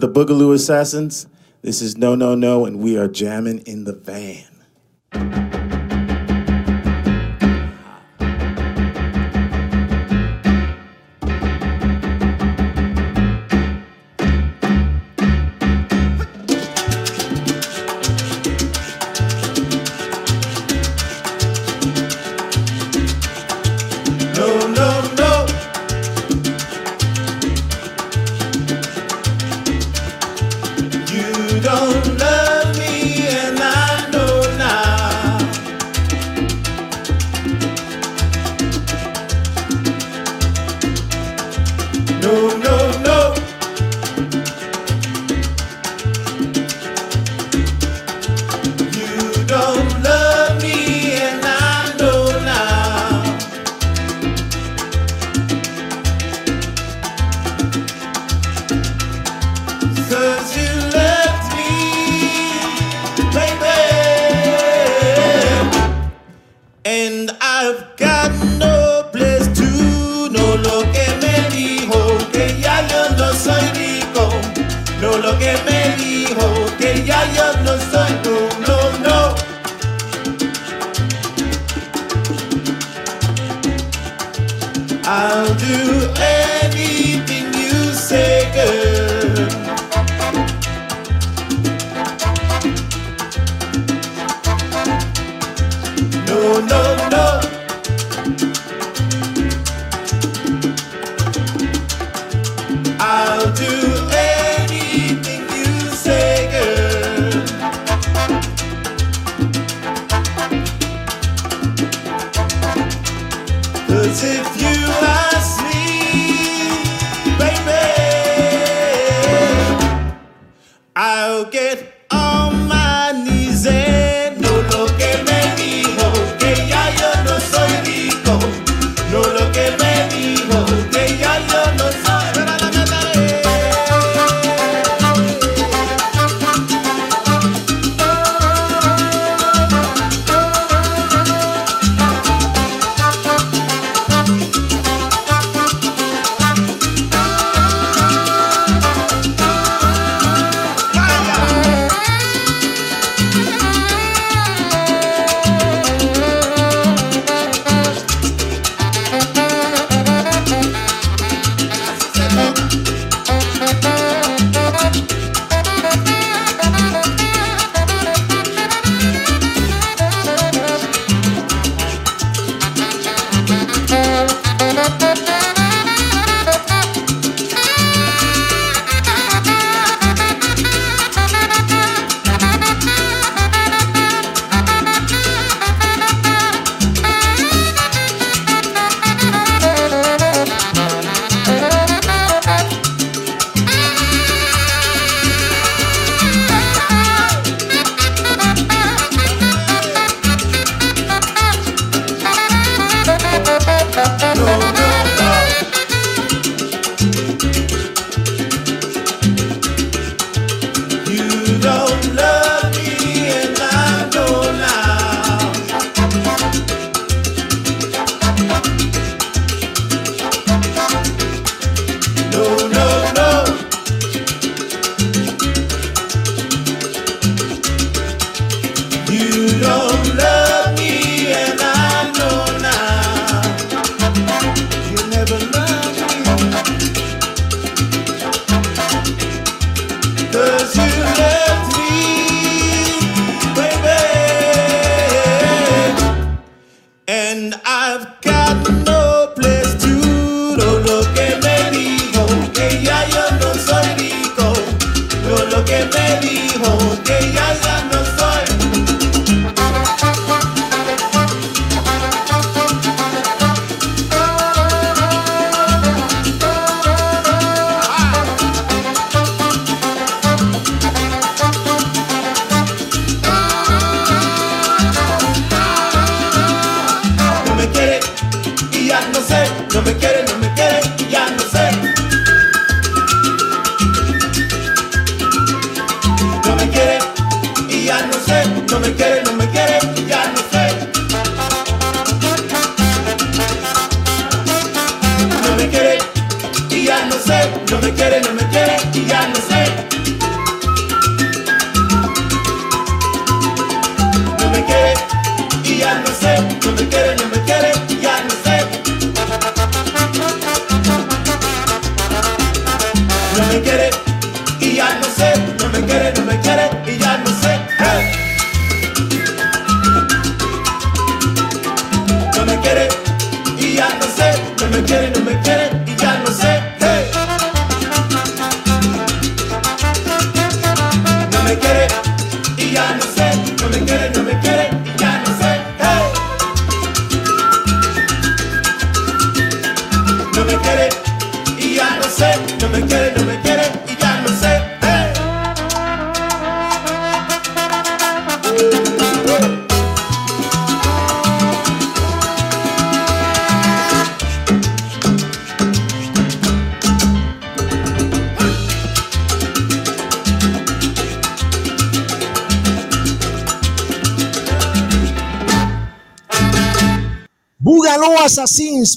The 0.00 0.08
Boogaloo 0.08 0.54
Assassins. 0.54 1.26
This 1.62 1.82
is 1.82 1.98
No 1.98 2.14
No 2.14 2.34
No, 2.34 2.64
and 2.64 2.80
we 2.80 2.96
are 2.96 3.06
jamming 3.06 3.58
in 3.60 3.79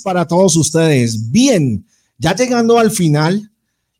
para 0.04 0.28
todos 0.28 0.56
ustedes. 0.56 1.32
Bien, 1.32 1.86
ya 2.18 2.36
llegando 2.36 2.78
al 2.78 2.92
final, 2.92 3.50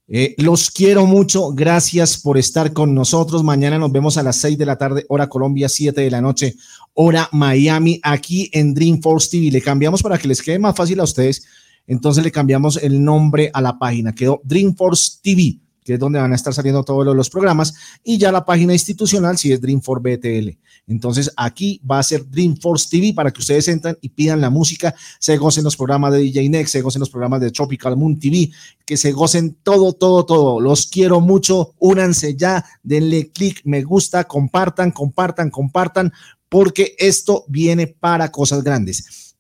eh, 0.08 0.36
los 0.38 0.70
quiero 0.70 1.06
mucho. 1.06 1.50
Gracias 1.52 2.18
por 2.18 2.38
estar 2.38 2.74
con 2.74 2.94
nosotros. 2.94 3.44
Mañana 3.44 3.80
nos 3.80 3.92
vemos 3.92 4.18
a 4.18 4.24
las 4.24 4.36
6 4.38 4.58
de 4.58 4.66
la 4.66 4.78
tarde, 4.78 5.06
hora 5.10 5.28
Colombia, 5.28 5.70
7 5.70 6.00
de 6.02 6.12
la 6.12 6.22
noche, 6.22 6.56
hora 6.94 7.30
Miami, 7.32 8.00
aquí 8.04 8.50
en 8.54 8.74
Dreamforce 8.74 9.30
TV. 9.32 9.50
Le 9.50 9.62
cambiamos 9.62 10.04
para 10.04 10.18
que 10.18 10.28
les 10.28 10.42
quede 10.42 10.60
más 10.60 10.76
fácil 10.76 11.00
a 11.00 11.04
ustedes. 11.04 11.44
Entonces 11.88 12.24
le 12.24 12.32
cambiamos 12.32 12.78
el 12.78 13.04
nombre 13.04 13.50
a 13.54 13.62
la 13.62 13.80
página. 13.80 14.14
Quedó 14.14 14.42
Dreamforce 14.44 15.20
TV, 15.22 15.60
que 15.84 15.94
es 15.96 16.00
donde 16.00 16.20
van 16.20 16.32
a 16.32 16.36
estar 16.36 16.54
saliendo 16.54 16.84
todos 16.84 17.16
los- 17.16 17.30
programas. 17.30 17.74
Y 18.04 18.18
ya 18.18 18.32
la 18.32 18.46
página 18.46 18.74
institucional, 18.74 19.38
si 19.38 19.52
es 19.52 19.62
Dreamforce 19.62 20.02
BTL. 20.02 20.58
Entonces 20.88 21.32
aquí 21.38 21.82
va 21.90 22.00
a 22.00 22.04
ser 22.04 22.30
Dreamforce 22.30 22.88
TV 22.90 23.14
para 23.14 23.32
que 23.32 23.40
ustedes 23.40 23.68
entren 23.68 23.98
y 24.02 24.10
pidan 24.10 24.42
la 24.42 24.50
música, 24.50 24.94
se 25.20 25.38
gocen 25.38 25.64
los 25.64 25.78
programas 25.78 26.12
de 26.14 26.20
DJ 26.20 26.50
Next, 26.50 26.72
se 26.74 26.82
gocen 26.82 27.00
los 27.00 27.10
programas 27.10 27.40
de 27.42 27.52
Tropical 27.52 27.96
Moon 27.96 28.20
TV, 28.20 28.52
que 28.86 28.98
se 28.98 29.12
gocen 29.14 29.56
todo, 29.64 29.94
todo, 29.94 30.26
todo. 30.26 30.60
Los 30.60 30.88
quiero 30.88 31.22
mucho, 31.22 31.74
únanse 31.80 32.36
ya, 32.36 32.66
denle 32.84 33.30
clic, 33.32 33.62
me 33.64 33.82
gusta, 33.84 34.26
compartan, 34.26 34.92
compartan, 34.92 35.50
compartan, 35.50 36.12
porque 36.50 36.96
esto 37.00 37.46
viene 37.48 37.88
para 37.88 38.30
cosas 38.30 38.64
grandes. 38.64 39.36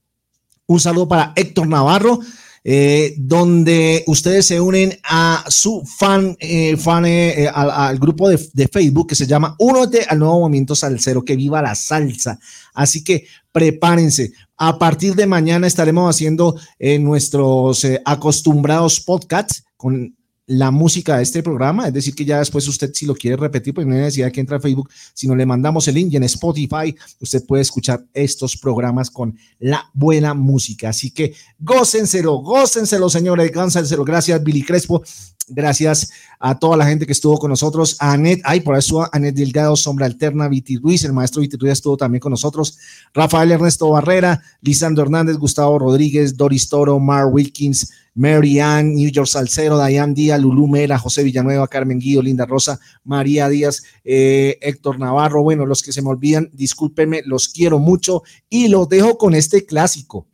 Un 0.65 0.79
saludo 0.79 1.07
para 1.09 1.33
Héctor 1.35 1.67
Navarro, 1.67 2.19
eh, 2.65 3.13
donde 3.17 4.03
ustedes 4.07 4.45
se 4.45 4.61
unen 4.61 4.97
a 5.03 5.43
su 5.49 5.83
fan, 5.85 6.37
eh, 6.39 6.77
fan 6.77 7.05
eh, 7.05 7.49
al, 7.53 7.99
grupo 7.99 8.29
de, 8.29 8.67
Facebook 8.71 9.09
que 9.09 9.15
se 9.15 9.27
llama 9.27 9.55
Únete 9.59 10.05
al 10.07 10.19
nuevo 10.19 10.39
movimiento 10.39 10.75
salsero, 10.75 11.25
que 11.25 11.35
viva 11.35 11.61
la 11.61 11.75
salsa. 11.75 12.39
Así 12.73 13.03
que 13.03 13.25
prepárense. 13.51 14.31
A 14.57 14.79
partir 14.79 15.15
de 15.15 15.25
mañana 15.25 15.67
estaremos 15.67 16.09
haciendo 16.09 16.55
nuestros 16.99 17.85
acostumbrados 18.05 19.01
podcasts 19.01 19.65
con 19.75 20.15
la 20.57 20.71
música 20.71 21.17
de 21.17 21.23
este 21.23 21.43
programa, 21.43 21.87
es 21.87 21.93
decir, 21.93 22.15
que 22.15 22.25
ya 22.25 22.39
después 22.39 22.67
usted 22.67 22.91
si 22.93 23.05
lo 23.05 23.15
quiere 23.15 23.37
repetir, 23.37 23.73
pues 23.73 23.87
no 23.87 23.93
hay 23.93 24.01
necesidad 24.01 24.31
que 24.31 24.39
entre 24.39 24.55
a 24.55 24.59
Facebook, 24.59 24.89
sino 25.13 25.35
le 25.35 25.45
mandamos 25.45 25.87
el 25.87 25.95
link 25.95 26.13
y 26.13 26.17
en 26.17 26.23
Spotify 26.23 26.95
usted 27.19 27.45
puede 27.45 27.61
escuchar 27.61 28.05
estos 28.13 28.57
programas 28.57 29.09
con 29.09 29.37
la 29.59 29.89
buena 29.93 30.33
música. 30.33 30.89
Así 30.89 31.11
que 31.11 31.33
gócenselo, 31.59 32.35
gócenselo, 32.37 33.09
señores, 33.09 33.51
gócenselo. 33.51 34.03
Gracias, 34.03 34.43
Billy 34.43 34.63
Crespo. 34.63 35.03
Gracias 35.47 36.11
a 36.39 36.57
toda 36.57 36.77
la 36.77 36.85
gente 36.85 37.05
que 37.05 37.11
estuvo 37.11 37.37
con 37.37 37.49
nosotros. 37.49 37.97
A 37.99 38.13
Anet, 38.13 38.41
ay, 38.45 38.61
por 38.61 38.77
eso 38.77 39.07
Anet 39.11 39.35
Delgado, 39.35 39.75
Sombra 39.75 40.05
Alterna, 40.05 40.47
Viti 40.47 40.77
Ruiz, 40.77 41.03
el 41.03 41.11
maestro 41.11 41.41
Viti 41.41 41.57
Ruiz 41.57 41.73
estuvo 41.73 41.97
también 41.97 42.21
con 42.21 42.31
nosotros. 42.31 42.77
Rafael 43.13 43.51
Ernesto 43.51 43.89
Barrera, 43.89 44.41
Lisandro 44.61 45.03
Hernández, 45.03 45.37
Gustavo 45.37 45.77
Rodríguez, 45.79 46.37
Doris 46.37 46.69
Toro, 46.69 46.97
Mar 46.99 47.25
Wilkins, 47.25 47.91
Mary 48.15 48.59
Ann, 48.59 48.95
New 48.95 49.09
York 49.09 49.27
Salcero, 49.27 49.77
Dayan 49.77 50.13
Díaz, 50.13 50.39
Lulú 50.39 50.67
Mera, 50.67 50.97
José 50.97 51.23
Villanueva, 51.23 51.67
Carmen 51.67 51.99
Guido, 51.99 52.21
Linda 52.21 52.45
Rosa, 52.45 52.79
María 53.03 53.49
Díaz, 53.49 53.83
eh, 54.05 54.57
Héctor 54.61 54.99
Navarro. 54.99 55.43
Bueno, 55.43 55.65
los 55.65 55.83
que 55.83 55.91
se 55.91 56.01
me 56.01 56.09
olvidan, 56.09 56.49
discúlpenme, 56.53 57.21
los 57.25 57.49
quiero 57.49 57.79
mucho 57.79 58.23
y 58.49 58.69
los 58.69 58.87
dejo 58.87 59.17
con 59.17 59.33
este 59.33 59.65
clásico. 59.65 60.27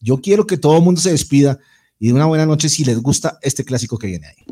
Yo 0.00 0.20
quiero 0.20 0.46
que 0.46 0.58
todo 0.58 0.76
el 0.76 0.82
mundo 0.82 1.00
se 1.00 1.10
despida 1.10 1.58
y 1.98 2.08
de 2.08 2.14
una 2.14 2.26
buena 2.26 2.46
noche 2.46 2.68
si 2.68 2.84
les 2.84 3.00
gusta 3.00 3.38
este 3.42 3.64
clásico 3.64 3.98
que 3.98 4.08
viene 4.08 4.26
ahí. 4.26 4.44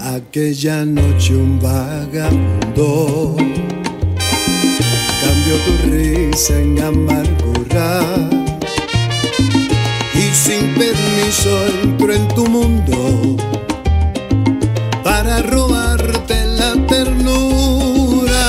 Aquella 0.00 0.84
noche 0.84 1.34
un 1.34 1.58
vagabundo 1.60 3.36
tu 6.36 6.42
risa 6.42 6.60
en 6.60 6.82
amargura. 6.82 8.02
Y 10.14 10.34
sin 10.34 10.74
permiso 10.74 11.66
entró 11.82 12.12
en 12.12 12.28
tu 12.28 12.46
mundo 12.46 13.36
para 15.02 15.42
robarte 15.42 16.44
la 16.44 16.74
ternura. 16.86 18.44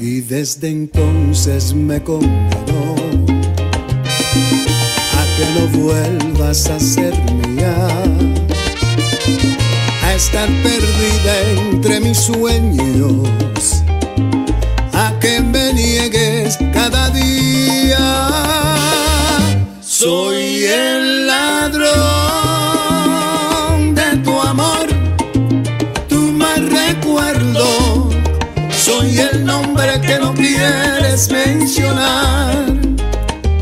Y 0.00 0.20
desde 0.22 0.68
entonces 0.70 1.74
me 1.74 2.02
condenó 2.02 2.94
a 5.18 5.22
que 5.36 5.46
no 5.54 5.84
vuelvas 5.84 6.68
a 6.68 6.80
ser 6.80 7.14
mía 7.32 7.88
a 10.02 10.14
estar 10.14 10.48
perdida 10.62 11.70
entre 11.70 12.00
mis 12.00 12.18
sueños, 12.18 13.82
a 14.92 15.12
que 15.20 15.40
me 15.40 15.68
cada 16.56 17.10
día. 17.10 17.98
Soy 19.82 20.64
el 20.64 21.26
ladrón 21.26 21.94
de 23.94 24.16
tu 24.24 24.40
amor, 24.40 24.86
tu 26.08 26.32
mal 26.32 26.70
recuerdo. 26.70 28.08
Soy 28.70 29.18
el 29.18 29.44
nombre 29.44 30.00
que 30.00 30.18
no 30.18 30.32
quieres 30.32 31.30
mencionar. 31.30 32.64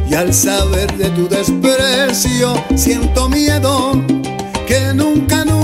Y 0.09 0.15
al 0.15 0.33
saber 0.33 0.97
de 0.97 1.11
tu 1.11 1.29
desprecio, 1.29 2.55
siento 2.77 3.29
miedo 3.29 4.01
que 4.69 4.95
nunca, 4.95 5.45
nunca 5.45 5.56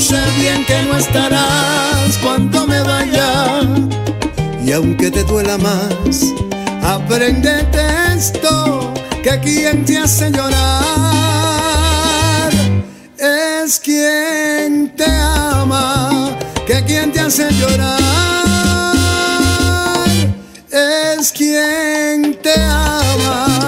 sé 0.00 0.18
bien 0.38 0.64
que 0.64 0.82
no 0.84 0.96
estarás 0.96 2.16
cuando 2.22 2.66
me 2.66 2.80
vaya. 2.82 3.60
Y 4.64 4.72
aunque 4.72 5.10
te 5.10 5.22
duela 5.24 5.58
más, 5.58 6.24
aprendete 6.82 7.82
esto 8.16 8.94
que 9.22 9.38
quien 9.40 9.84
te 9.84 9.98
hace 9.98 10.30
llorar 10.30 10.60
es 13.18 13.78
quien 13.78 14.94
te 14.96 15.04
ama, 15.04 16.30
que 16.66 16.82
quien 16.84 17.12
te 17.12 17.20
hace 17.20 17.50
llorar 17.52 18.00
es 20.70 21.30
quien 21.32 22.38
te 22.42 22.54
ama. 22.54 23.59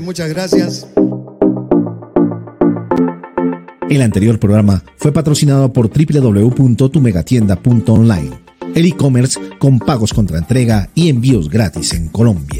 muchas 0.00 0.28
gracias. 0.28 0.86
El 3.90 4.02
anterior 4.02 4.38
programa 4.38 4.84
fue 4.96 5.12
patrocinado 5.12 5.72
por 5.72 5.90
www.tumegatienda.online, 5.90 8.30
el 8.74 8.86
e-commerce 8.86 9.38
con 9.58 9.78
pagos 9.78 10.14
contra 10.14 10.38
entrega 10.38 10.88
y 10.94 11.08
envíos 11.08 11.50
gratis 11.50 11.92
en 11.92 12.08
Colombia. 12.08 12.53